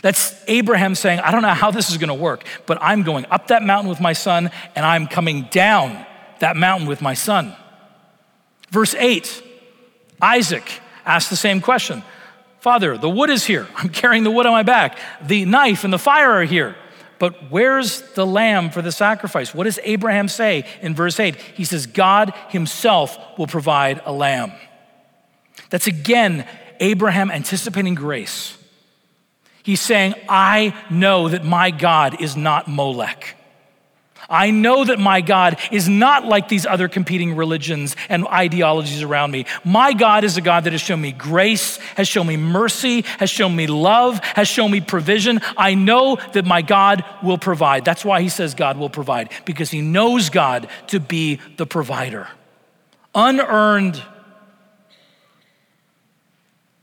That's 0.00 0.40
Abraham 0.46 0.94
saying, 0.94 1.18
I 1.20 1.32
don't 1.32 1.42
know 1.42 1.48
how 1.48 1.72
this 1.72 1.90
is 1.90 1.98
going 1.98 2.08
to 2.08 2.14
work, 2.14 2.44
but 2.66 2.78
I'm 2.80 3.02
going 3.02 3.26
up 3.26 3.48
that 3.48 3.64
mountain 3.64 3.88
with 3.88 4.00
my 4.00 4.12
son, 4.12 4.50
and 4.76 4.86
I'm 4.86 5.08
coming 5.08 5.48
down 5.50 6.06
that 6.38 6.56
mountain 6.56 6.86
with 6.86 7.02
my 7.02 7.14
son. 7.14 7.56
Verse 8.70 8.94
8 8.94 9.42
Isaac 10.22 10.80
asked 11.04 11.30
the 11.30 11.36
same 11.36 11.60
question 11.60 12.04
Father, 12.60 12.96
the 12.96 13.10
wood 13.10 13.30
is 13.30 13.44
here. 13.44 13.66
I'm 13.76 13.88
carrying 13.88 14.22
the 14.22 14.30
wood 14.30 14.46
on 14.46 14.52
my 14.52 14.62
back. 14.62 14.98
The 15.22 15.44
knife 15.44 15.82
and 15.82 15.92
the 15.92 15.98
fire 15.98 16.30
are 16.30 16.44
here. 16.44 16.76
But 17.18 17.50
where's 17.50 18.02
the 18.12 18.26
lamb 18.26 18.70
for 18.70 18.82
the 18.82 18.92
sacrifice? 18.92 19.54
What 19.54 19.64
does 19.64 19.78
Abraham 19.84 20.28
say 20.28 20.64
in 20.82 20.94
verse 20.94 21.18
8? 21.18 21.36
He 21.36 21.64
says, 21.64 21.86
God 21.86 22.34
himself 22.48 23.18
will 23.38 23.46
provide 23.46 24.02
a 24.04 24.12
lamb. 24.12 24.52
That's 25.70 25.86
again 25.86 26.46
Abraham 26.80 27.30
anticipating 27.30 27.94
grace. 27.94 28.56
He's 29.62 29.80
saying, 29.80 30.14
I 30.28 30.76
know 30.90 31.28
that 31.28 31.44
my 31.44 31.70
God 31.70 32.20
is 32.20 32.36
not 32.36 32.68
Molech. 32.68 33.35
I 34.28 34.50
know 34.50 34.84
that 34.84 34.98
my 34.98 35.20
God 35.20 35.58
is 35.70 35.88
not 35.88 36.24
like 36.24 36.48
these 36.48 36.66
other 36.66 36.88
competing 36.88 37.36
religions 37.36 37.96
and 38.08 38.26
ideologies 38.26 39.02
around 39.02 39.30
me. 39.30 39.46
My 39.64 39.92
God 39.92 40.24
is 40.24 40.36
a 40.36 40.40
God 40.40 40.64
that 40.64 40.72
has 40.72 40.80
shown 40.80 41.00
me 41.00 41.12
grace, 41.12 41.76
has 41.96 42.08
shown 42.08 42.26
me 42.26 42.36
mercy, 42.36 43.02
has 43.18 43.30
shown 43.30 43.54
me 43.54 43.66
love, 43.66 44.18
has 44.24 44.48
shown 44.48 44.70
me 44.70 44.80
provision. 44.80 45.40
I 45.56 45.74
know 45.74 46.16
that 46.32 46.44
my 46.44 46.62
God 46.62 47.04
will 47.22 47.38
provide. 47.38 47.84
That's 47.84 48.04
why 48.04 48.22
he 48.22 48.28
says 48.28 48.54
God 48.54 48.78
will 48.78 48.90
provide, 48.90 49.30
because 49.44 49.70
he 49.70 49.80
knows 49.80 50.30
God 50.30 50.68
to 50.88 51.00
be 51.00 51.40
the 51.56 51.66
provider. 51.66 52.28
Unearned 53.14 54.02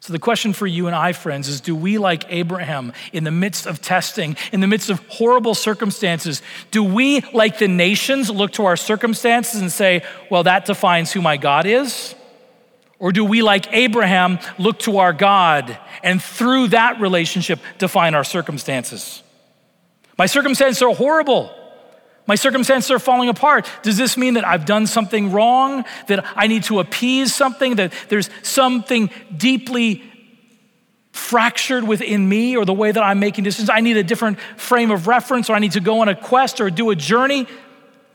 so, 0.03 0.11
the 0.11 0.19
question 0.19 0.51
for 0.51 0.67
you 0.67 0.87
and 0.87 0.95
I, 0.97 1.13
friends, 1.13 1.47
is 1.47 1.61
do 1.61 1.73
we, 1.73 1.97
like 1.97 2.25
Abraham, 2.27 2.91
in 3.13 3.23
the 3.23 3.31
midst 3.31 3.65
of 3.65 3.81
testing, 3.81 4.35
in 4.51 4.59
the 4.59 4.67
midst 4.67 4.89
of 4.89 4.99
horrible 5.07 5.55
circumstances, 5.55 6.41
do 6.71 6.83
we, 6.83 7.21
like 7.31 7.57
the 7.57 7.69
nations, 7.69 8.29
look 8.29 8.51
to 8.51 8.65
our 8.65 8.75
circumstances 8.75 9.61
and 9.61 9.71
say, 9.71 10.03
well, 10.29 10.43
that 10.43 10.65
defines 10.65 11.13
who 11.13 11.21
my 11.21 11.37
God 11.37 11.65
is? 11.65 12.15
Or 12.99 13.13
do 13.13 13.23
we, 13.23 13.43
like 13.43 13.71
Abraham, 13.71 14.39
look 14.59 14.79
to 14.79 14.97
our 14.97 15.13
God 15.13 15.79
and 16.03 16.21
through 16.21 16.67
that 16.67 16.99
relationship 16.99 17.61
define 17.77 18.13
our 18.13 18.25
circumstances? 18.25 19.23
My 20.17 20.25
circumstances 20.25 20.81
are 20.81 20.93
horrible. 20.93 21.49
My 22.25 22.35
circumstances 22.35 22.89
are 22.91 22.99
falling 22.99 23.29
apart. 23.29 23.69
Does 23.81 23.97
this 23.97 24.15
mean 24.17 24.35
that 24.35 24.47
I've 24.47 24.65
done 24.65 24.87
something 24.87 25.31
wrong? 25.31 25.83
That 26.07 26.25
I 26.35 26.47
need 26.47 26.63
to 26.63 26.79
appease 26.79 27.35
something? 27.35 27.75
That 27.75 27.93
there's 28.09 28.29
something 28.43 29.09
deeply 29.35 30.03
fractured 31.11 31.83
within 31.83 32.27
me 32.27 32.55
or 32.55 32.65
the 32.65 32.73
way 32.73 32.91
that 32.91 33.03
I'm 33.03 33.19
making 33.19 33.43
decisions? 33.43 33.69
I 33.69 33.81
need 33.81 33.97
a 33.97 34.03
different 34.03 34.39
frame 34.57 34.89
of 34.89 35.07
reference 35.07 35.49
or 35.49 35.53
I 35.53 35.59
need 35.59 35.73
to 35.73 35.81
go 35.81 35.99
on 35.99 36.07
a 36.07 36.15
quest 36.15 36.61
or 36.61 36.69
do 36.69 36.89
a 36.91 36.95
journey? 36.95 37.47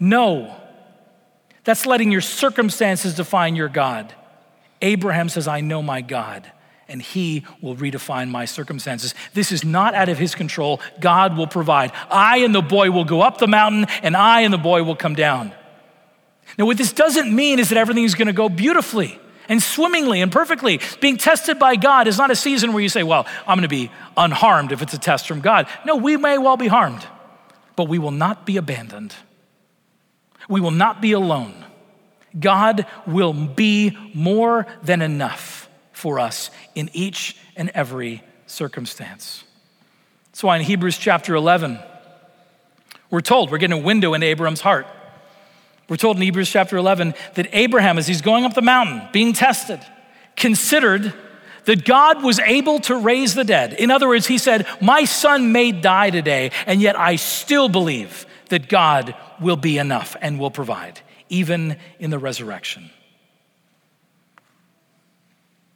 No. 0.01 0.57
That's 1.65 1.85
letting 1.85 2.11
your 2.11 2.23
circumstances 2.23 3.15
define 3.15 3.57
your 3.57 3.69
God. 3.69 4.15
Abraham 4.81 5.29
says, 5.29 5.47
I 5.47 5.61
know 5.61 5.83
my 5.83 6.01
God 6.01 6.51
and 6.89 7.03
He 7.03 7.45
will 7.61 7.77
redefine 7.77 8.31
my 8.31 8.47
circumstances. 8.47 9.15
This 9.35 9.53
is 9.53 9.65
not 9.65 9.95
out 9.95 10.09
of 10.09 10.19
His 10.19 10.35
control. 10.35 10.81
God 11.01 11.37
will 11.37 11.47
provide. 11.47 11.93
I 12.11 12.39
and 12.39 12.55
the 12.55 12.63
boy 12.63 12.91
will 12.91 13.05
go 13.05 13.21
up 13.21 13.39
the 13.39 13.47
mountain, 13.47 13.87
and 14.03 14.17
I 14.17 14.41
and 14.41 14.53
the 14.53 14.59
boy 14.59 14.83
will 14.83 14.97
come 14.97 15.15
down. 15.15 15.53
Now, 16.57 16.67
what 16.67 16.79
this 16.79 16.93
doesn't 16.93 17.35
mean 17.35 17.59
is 17.59 17.69
that 17.69 17.79
everything 17.79 18.05
is 18.05 18.15
going 18.15 18.27
to 18.27 18.33
go 18.33 18.49
beautifully 18.49 19.21
and 19.49 19.63
swimmingly 19.63 20.21
and 20.21 20.33
perfectly. 20.33 20.81
Being 21.01 21.17
tested 21.17 21.59
by 21.59 21.77
God 21.77 22.07
is 22.07 22.19
not 22.19 22.31
a 22.31 22.37
season 22.37 22.73
where 22.73 22.83
you 22.83 22.89
say, 22.89 23.03
Well, 23.03 23.27
I'm 23.47 23.59
going 23.59 23.63
to 23.63 23.69
be 23.69 23.91
unharmed 24.17 24.73
if 24.73 24.83
it's 24.83 24.95
a 24.95 24.99
test 24.99 25.29
from 25.29 25.41
God. 25.41 25.69
No, 25.85 25.97
we 25.97 26.17
may 26.17 26.39
well 26.39 26.57
be 26.57 26.69
harmed, 26.69 27.07
but 27.77 27.89
we 27.89 27.99
will 27.99 28.11
not 28.11 28.47
be 28.47 28.57
abandoned. 28.57 29.15
We 30.49 30.61
will 30.61 30.71
not 30.71 31.03
be 31.03 31.13
alone. 31.13 31.65
God 32.39 32.87
will 33.07 33.33
be 33.33 33.97
more 34.15 34.67
than 34.83 35.03
enough 35.03 35.58
for 35.99 36.21
us 36.21 36.51
in 36.75 36.89
each 36.93 37.37
and 37.57 37.71
every 37.75 38.23
circumstance. 38.47 39.43
That's 40.27 40.45
why 40.45 40.57
in 40.57 40.63
Hebrews 40.63 40.97
chapter 40.97 41.35
11, 41.35 41.79
we're 43.11 43.21
told, 43.21 43.51
we're 43.51 43.59
getting 43.59 43.81
a 43.81 43.85
window 43.85 44.15
into 44.15 44.27
Abraham's 44.27 44.61
heart. 44.61 44.87
We're 45.89 45.97
told 45.97 46.17
in 46.17 46.23
Hebrews 46.23 46.51
chapter 46.51 46.77
11 46.77 47.15
that 47.35 47.49
Abraham, 47.53 47.99
as 47.99 48.07
he's 48.07 48.23
going 48.23 48.45
up 48.45 48.55
the 48.55 48.63
mountain, 48.63 49.09
being 49.13 49.33
tested, 49.33 49.81
considered 50.37 51.13
that 51.65 51.85
God 51.85 52.23
was 52.23 52.39
able 52.39 52.79
to 52.81 52.97
raise 52.97 53.35
the 53.35 53.45
dead. 53.45 53.73
In 53.73 53.91
other 53.91 54.07
words, 54.07 54.27
he 54.27 54.39
said, 54.39 54.67
My 54.81 55.05
son 55.05 55.51
may 55.51 55.73
die 55.73 56.11
today, 56.11 56.53
and 56.67 56.81
yet 56.81 56.97
I 56.97 57.17
still 57.17 57.69
believe 57.69 58.25
that 58.51 58.69
God 58.69 59.17
will 59.41 59.57
be 59.57 59.79
enough 59.79 60.15
and 60.21 60.39
will 60.39 60.51
provide, 60.51 61.01
even 61.29 61.77
in 61.99 62.11
the 62.11 62.19
resurrection. 62.19 62.91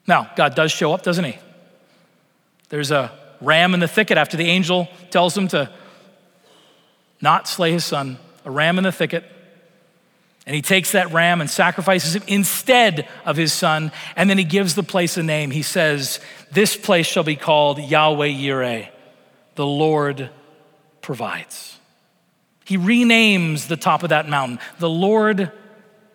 Now, 0.07 0.31
God 0.37 0.55
does 0.55 0.73
show 0.73 0.93
up, 0.93 1.03
doesn't 1.03 1.25
he? 1.25 1.39
There's 2.69 2.91
a 2.91 3.13
ram 3.41 3.75
in 3.75 3.81
the 3.81 3.89
thicket 3.89 4.19
after 4.19 4.37
the 4.37 4.47
angel 4.47 4.89
tells 5.11 5.37
him 5.37 5.49
to 5.49 5.71
not 7.21 7.47
slay 7.47 7.73
his 7.73 7.85
son, 7.85 8.19
a 8.45 8.51
ram 8.51 8.79
in 8.79 8.85
the 8.85 8.93
thicket. 8.93 9.25
And 10.45 10.57
he 10.57 10.63
takes 10.63 10.93
that 10.93 11.13
ram 11.13 11.41
and 11.41 11.49
sacrifices 11.49 12.17
it 12.17 12.25
instead 12.27 13.09
of 13.25 13.37
his 13.37 13.53
son. 13.53 13.93
And 14.17 14.29
then 14.29 14.39
he 14.39 14.45
gives 14.45 14.75
the 14.75 14.83
place 14.83 15.17
a 15.17 15.23
name. 15.23 15.53
He 15.53 15.63
says, 15.63 16.19
This 16.51 16.77
place 16.77 17.07
shall 17.07 17.23
be 17.23 17.37
called 17.37 17.79
Yahweh 17.79 18.29
Yireh, 18.29 18.89
the 19.55 19.67
Lord 19.67 20.31
provides. 21.01 21.79
He 22.65 22.77
renames 22.77 23.69
the 23.69 23.77
top 23.77 24.03
of 24.03 24.09
that 24.09 24.29
mountain, 24.29 24.59
the 24.79 24.91
Lord 24.91 25.53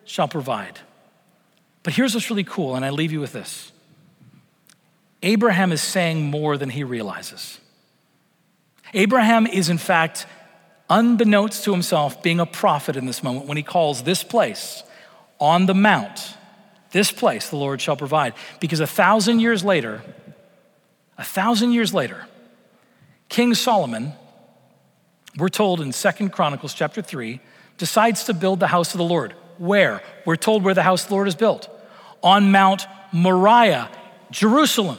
shall 0.04 0.28
provide. 0.28 0.78
But 1.82 1.94
here's 1.94 2.14
what's 2.14 2.28
really 2.28 2.44
cool, 2.44 2.74
and 2.74 2.84
I 2.84 2.90
leave 2.90 3.12
you 3.12 3.20
with 3.20 3.32
this 3.32 3.72
Abraham 5.22 5.72
is 5.72 5.82
saying 5.82 6.30
more 6.30 6.56
than 6.56 6.70
he 6.70 6.84
realizes. 6.84 7.58
Abraham 8.94 9.46
is, 9.46 9.68
in 9.68 9.78
fact, 9.78 10.26
unbeknownst 10.88 11.64
to 11.64 11.72
himself, 11.72 12.22
being 12.22 12.40
a 12.40 12.46
prophet 12.46 12.96
in 12.96 13.06
this 13.06 13.22
moment 13.22 13.46
when 13.46 13.56
he 13.56 13.62
calls 13.62 14.02
this 14.02 14.22
place 14.22 14.82
on 15.38 15.66
the 15.66 15.74
mount, 15.74 16.34
this 16.90 17.12
place 17.12 17.50
the 17.50 17.56
Lord 17.56 17.80
shall 17.80 17.96
provide. 17.96 18.34
Because 18.60 18.80
a 18.80 18.86
thousand 18.86 19.40
years 19.40 19.64
later, 19.64 20.02
a 21.16 21.24
thousand 21.24 21.72
years 21.72 21.92
later, 21.92 22.26
King 23.28 23.54
Solomon, 23.54 24.12
we're 25.36 25.48
told 25.48 25.80
in 25.80 25.92
Second 25.92 26.30
Chronicles 26.30 26.72
chapter 26.72 27.02
3, 27.02 27.40
decides 27.76 28.24
to 28.24 28.34
build 28.34 28.58
the 28.60 28.66
house 28.66 28.94
of 28.94 28.98
the 28.98 29.04
Lord. 29.04 29.34
Where? 29.58 30.02
We're 30.24 30.36
told 30.36 30.64
where 30.64 30.74
the 30.74 30.82
house 30.82 31.02
of 31.02 31.08
the 31.08 31.14
Lord 31.14 31.28
is 31.28 31.34
built. 31.34 31.68
On 32.22 32.50
Mount 32.50 32.86
Moriah, 33.12 33.90
Jerusalem. 34.30 34.98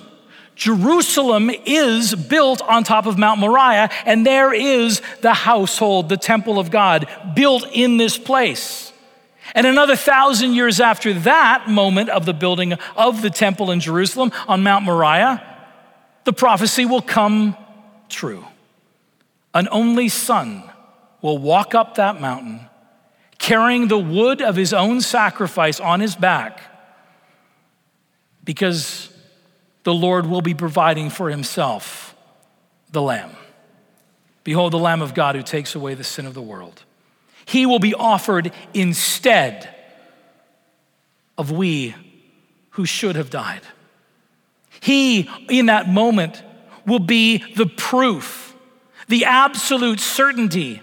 Jerusalem 0.60 1.50
is 1.66 2.14
built 2.14 2.62
on 2.62 2.84
top 2.84 3.06
of 3.06 3.18
Mount 3.18 3.40
Moriah, 3.40 3.90
and 4.06 4.26
there 4.26 4.54
is 4.54 5.02
the 5.22 5.34
household, 5.34 6.10
the 6.10 6.18
temple 6.18 6.60
of 6.60 6.70
God, 6.70 7.08
built 7.34 7.66
in 7.72 7.96
this 7.96 8.18
place. 8.18 8.92
And 9.56 9.66
another 9.66 9.96
thousand 9.96 10.56
years 10.56 10.82
after 10.82 11.14
that 11.14 11.70
moment 11.70 12.10
of 12.10 12.26
the 12.26 12.34
building 12.34 12.74
of 12.98 13.22
the 13.22 13.30
temple 13.30 13.72
in 13.72 13.80
Jerusalem 13.80 14.34
on 14.50 14.62
Mount 14.62 14.84
Moriah, 14.84 15.42
the 16.26 16.34
prophecy 16.34 16.84
will 16.84 17.02
come 17.02 17.56
true. 18.10 18.44
An 19.54 19.70
only 19.72 20.10
son 20.10 20.70
will 21.22 21.38
walk 21.38 21.74
up 21.74 21.96
that 21.96 22.20
mountain 22.20 22.68
carrying 23.38 23.88
the 23.88 23.98
wood 23.98 24.42
of 24.42 24.58
his 24.58 24.74
own 24.74 25.00
sacrifice 25.00 25.80
on 25.80 26.02
his 26.02 26.18
back 26.18 26.60
because 28.44 29.10
the 29.84 29.94
Lord 29.94 30.26
will 30.26 30.42
be 30.42 30.54
providing 30.54 31.10
for 31.10 31.30
himself 31.30 32.16
the 32.92 33.02
Lamb. 33.02 33.32
Behold, 34.44 34.74
the 34.74 34.80
Lamb 34.80 35.02
of 35.02 35.14
God 35.14 35.36
who 35.36 35.44
takes 35.44 35.76
away 35.76 35.94
the 35.94 36.04
sin 36.04 36.26
of 36.26 36.34
the 36.34 36.42
world. 36.42 36.84
He 37.46 37.66
will 37.66 37.80
be 37.80 37.94
offered 37.94 38.52
instead 38.74 39.74
of 41.38 41.52
we 41.52 41.96
who 42.72 42.86
should 42.86 43.16
have 43.16 43.30
died. 43.30 43.62
He, 44.80 45.30
in 45.50 45.68
that 45.68 45.90
moment, 45.90 46.44
will 46.86 47.00
be 47.00 47.44
the 47.56 47.66
proof, 47.66 48.56
the 49.08 49.26
absolute 49.26 50.00
certainty 50.00 50.82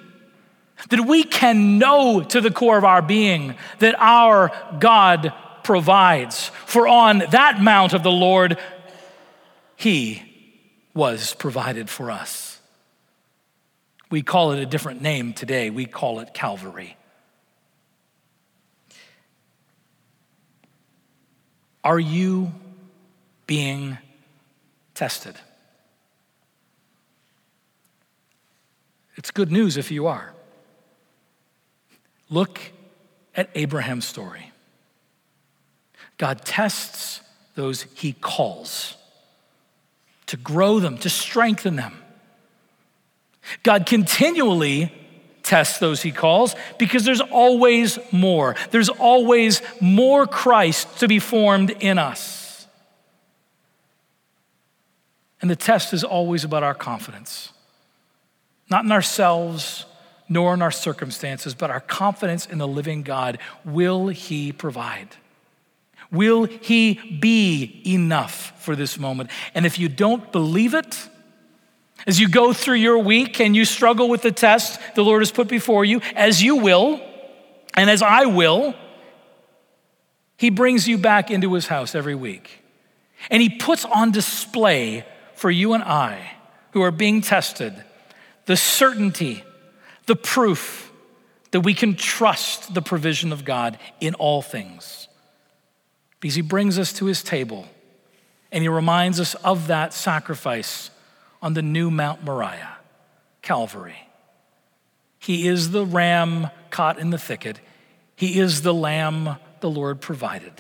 that 0.91 1.07
we 1.07 1.25
can 1.25 1.79
know 1.79 2.23
to 2.23 2.41
the 2.41 2.51
core 2.51 2.79
of 2.79 2.85
our 2.85 3.03
being 3.03 3.55
that 3.79 3.95
our 3.99 4.53
God 4.79 5.33
provides. 5.63 6.49
For 6.67 6.87
on 6.87 7.19
that 7.31 7.61
mount 7.61 7.93
of 7.93 8.03
the 8.03 8.11
Lord, 8.11 8.59
he 9.77 10.23
was 10.95 11.35
provided 11.35 11.89
for 11.91 12.11
us. 12.11 12.61
We 14.11 14.23
call 14.23 14.53
it 14.53 14.61
a 14.61 14.67
different 14.67 15.03
name 15.03 15.33
today. 15.33 15.71
We 15.71 15.85
call 15.85 16.21
it 16.21 16.33
Calvary. 16.33 16.97
Are 21.85 22.01
you 22.01 22.53
being 23.47 23.99
tested? 24.95 25.37
It's 29.17 29.31
good 29.31 29.53
news 29.53 29.77
if 29.77 29.91
you 29.91 30.07
are. 30.07 30.33
Look 32.29 32.61
at 33.35 33.51
Abraham's 33.55 34.07
story. 34.07 34.53
God 36.19 36.45
tests 36.45 37.21
those 37.55 37.83
he 37.95 38.13
calls 38.15 38.97
to 40.27 40.37
grow 40.37 40.81
them, 40.81 40.99
to 40.99 41.11
strengthen 41.11 41.77
them. 41.77 41.97
God 43.63 43.87
continually 43.87 44.93
tests 45.43 45.79
those 45.79 46.03
he 46.03 46.11
calls 46.11 46.57
because 46.79 47.05
there's 47.05 47.21
always 47.21 47.99
more. 48.11 48.57
There's 48.73 48.89
always 48.89 49.63
more 49.81 50.27
Christ 50.27 50.99
to 50.99 51.09
be 51.09 51.21
formed 51.21 51.71
in 51.71 51.99
us. 51.99 52.67
And 55.41 55.51
the 55.51 55.57
test 55.57 55.93
is 55.93 56.03
always 56.03 56.43
about 56.43 56.65
our 56.65 56.75
confidence, 56.75 57.53
not 58.69 58.85
in 58.85 58.91
ourselves 58.91 59.85
nor 60.29 60.55
in 60.55 60.63
our 60.63 60.73
circumstances, 60.73 61.55
but 61.55 61.71
our 61.71 61.81
confidence 61.81 62.47
in 62.47 62.59
the 62.59 62.67
living 62.67 63.03
God. 63.03 63.39
Will 63.65 64.09
he 64.09 64.51
provide? 64.51 65.09
Will 66.11 66.45
he 66.45 67.19
be 67.21 67.83
enough 67.87 68.53
for 68.63 68.77
this 68.77 68.99
moment? 68.99 69.31
And 69.55 69.67
if 69.67 69.79
you 69.79 69.89
don't 69.89 70.31
believe 70.33 70.75
it, 70.75 71.09
as 72.07 72.21
you 72.21 72.29
go 72.29 72.53
through 72.53 72.77
your 72.77 72.99
week 72.99 73.41
and 73.41 73.57
you 73.57 73.65
struggle 73.65 74.09
with 74.09 74.23
the 74.23 74.33
test 74.33 74.81
the 74.95 75.03
Lord 75.03 75.23
has 75.23 75.33
put 75.33 75.49
before 75.49 75.85
you, 75.85 76.01
as 76.15 76.43
you 76.43 76.57
will, 76.57 77.01
and 77.75 77.91
as 77.91 78.03
I 78.03 78.27
will, 78.27 78.75
He 80.37 80.51
brings 80.51 80.87
you 80.87 80.99
back 80.99 81.31
into 81.31 81.55
His 81.55 81.67
house 81.67 81.95
every 81.95 82.15
week. 82.15 82.63
And 83.31 83.43
He 83.43 83.49
puts 83.49 83.85
on 83.85 84.13
display 84.13 85.05
for 85.35 85.51
you 85.51 85.73
and 85.73 85.83
I, 85.83 86.33
who 86.73 86.83
are 86.83 86.91
being 86.91 87.21
tested, 87.21 87.75
the 88.47 88.57
certainty, 88.57 89.43
the 90.07 90.17
proof 90.17 90.93
that 91.51 91.61
we 91.61 91.75
can 91.75 91.97
trust 91.97 92.75
the 92.75 92.83
provision 92.83 93.33
of 93.33 93.45
God 93.45 93.79
in 94.01 94.15
all 94.15 94.43
things. 94.43 95.09
Because 96.27 96.35
He 96.35 96.43
brings 96.43 96.77
us 96.77 96.93
to 96.95 97.05
His 97.05 97.23
table 97.23 97.69
and 98.51 98.61
He 98.61 98.69
reminds 98.69 99.21
us 99.21 99.37
of 99.37 99.69
that 99.69 99.95
sacrifice 99.95 100.91
on 101.41 101.55
the 101.55 101.63
new 101.63 101.89
Mount 101.89 102.25
Moriah, 102.25 102.79
Calvary. 103.43 104.09
He 105.21 105.47
is 105.47 105.71
the 105.71 105.87
ram 105.87 106.49
caught 106.71 106.99
in 106.99 107.11
the 107.11 107.17
thicket. 107.17 107.61
He 108.17 108.41
is 108.41 108.63
the 108.63 108.75
lamb 108.75 109.37
the 109.61 109.71
Lord 109.71 110.01
provided. 110.01 110.53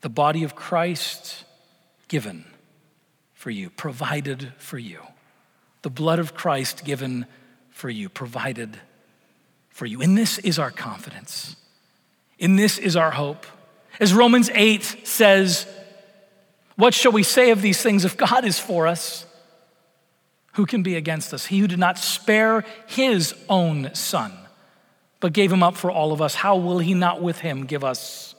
The 0.00 0.08
body 0.08 0.44
of 0.44 0.54
Christ 0.54 1.44
given 2.08 2.46
for 3.34 3.50
you, 3.50 3.68
provided 3.68 4.54
for 4.56 4.78
you. 4.78 5.00
The 5.82 5.90
blood 5.90 6.18
of 6.18 6.32
Christ 6.32 6.86
given 6.86 7.26
for 7.68 7.90
you, 7.90 8.08
provided 8.08 8.80
for 9.68 9.84
you. 9.84 10.00
And 10.00 10.16
this 10.16 10.38
is 10.38 10.58
our 10.58 10.70
confidence. 10.70 11.54
In 12.38 12.56
this 12.56 12.78
is 12.78 12.96
our 12.96 13.10
hope. 13.10 13.44
As 14.00 14.14
Romans 14.14 14.50
8 14.54 15.06
says, 15.06 15.66
what 16.76 16.94
shall 16.94 17.12
we 17.12 17.22
say 17.22 17.50
of 17.50 17.60
these 17.60 17.82
things? 17.82 18.06
If 18.06 18.16
God 18.16 18.46
is 18.46 18.58
for 18.58 18.86
us, 18.86 19.26
who 20.54 20.64
can 20.64 20.82
be 20.82 20.96
against 20.96 21.34
us? 21.34 21.46
He 21.46 21.58
who 21.58 21.66
did 21.68 21.78
not 21.78 21.98
spare 21.98 22.64
his 22.86 23.34
own 23.48 23.94
son, 23.94 24.32
but 25.20 25.34
gave 25.34 25.52
him 25.52 25.62
up 25.62 25.76
for 25.76 25.90
all 25.90 26.12
of 26.12 26.22
us, 26.22 26.34
how 26.34 26.56
will 26.56 26.78
he 26.78 26.94
not 26.94 27.20
with 27.20 27.40
him 27.40 27.66
give 27.66 27.84
us 27.84 28.34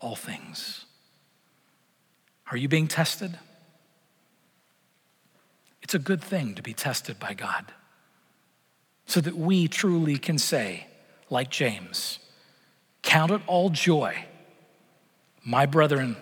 all 0.00 0.16
things? 0.16 0.86
Are 2.50 2.56
you 2.56 2.68
being 2.68 2.88
tested? 2.88 3.38
It's 5.82 5.94
a 5.94 5.98
good 5.98 6.22
thing 6.22 6.54
to 6.54 6.62
be 6.62 6.72
tested 6.72 7.18
by 7.18 7.34
God 7.34 7.66
so 9.04 9.20
that 9.20 9.36
we 9.36 9.68
truly 9.68 10.16
can 10.16 10.38
say, 10.38 10.86
like 11.28 11.50
James, 11.50 12.18
count 13.06 13.30
it 13.30 13.40
all 13.46 13.70
joy, 13.70 14.26
my 15.44 15.64
brethren 15.64 16.16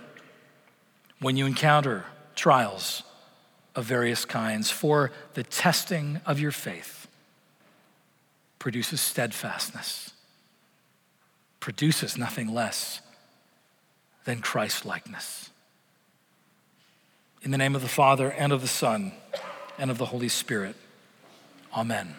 when 1.19 1.37
you 1.37 1.47
encounter 1.47 2.05
trials 2.37 3.03
of 3.75 3.87
various 3.87 4.25
kinds, 4.25 4.71
for 4.71 5.11
the 5.33 5.43
testing 5.43 6.21
of 6.27 6.39
your 6.39 6.53
faith 6.53 7.09
produces 8.59 9.01
steadfastness, 9.01 10.13
produces 11.59 12.17
nothing 12.17 12.53
less 12.53 13.01
than 14.27 14.41
Christ 14.41 14.85
likeness. 14.85 15.51
In 17.43 17.51
the 17.51 17.59
name 17.59 17.75
of 17.75 17.83
the 17.83 17.89
Father, 17.89 18.31
and 18.31 18.53
of 18.53 18.61
the 18.61 18.69
Son, 18.69 19.13
and 19.79 19.91
of 19.91 19.99
the 19.99 20.07
Holy 20.07 20.29
Spirit, 20.29 20.77
amen. 21.75 22.15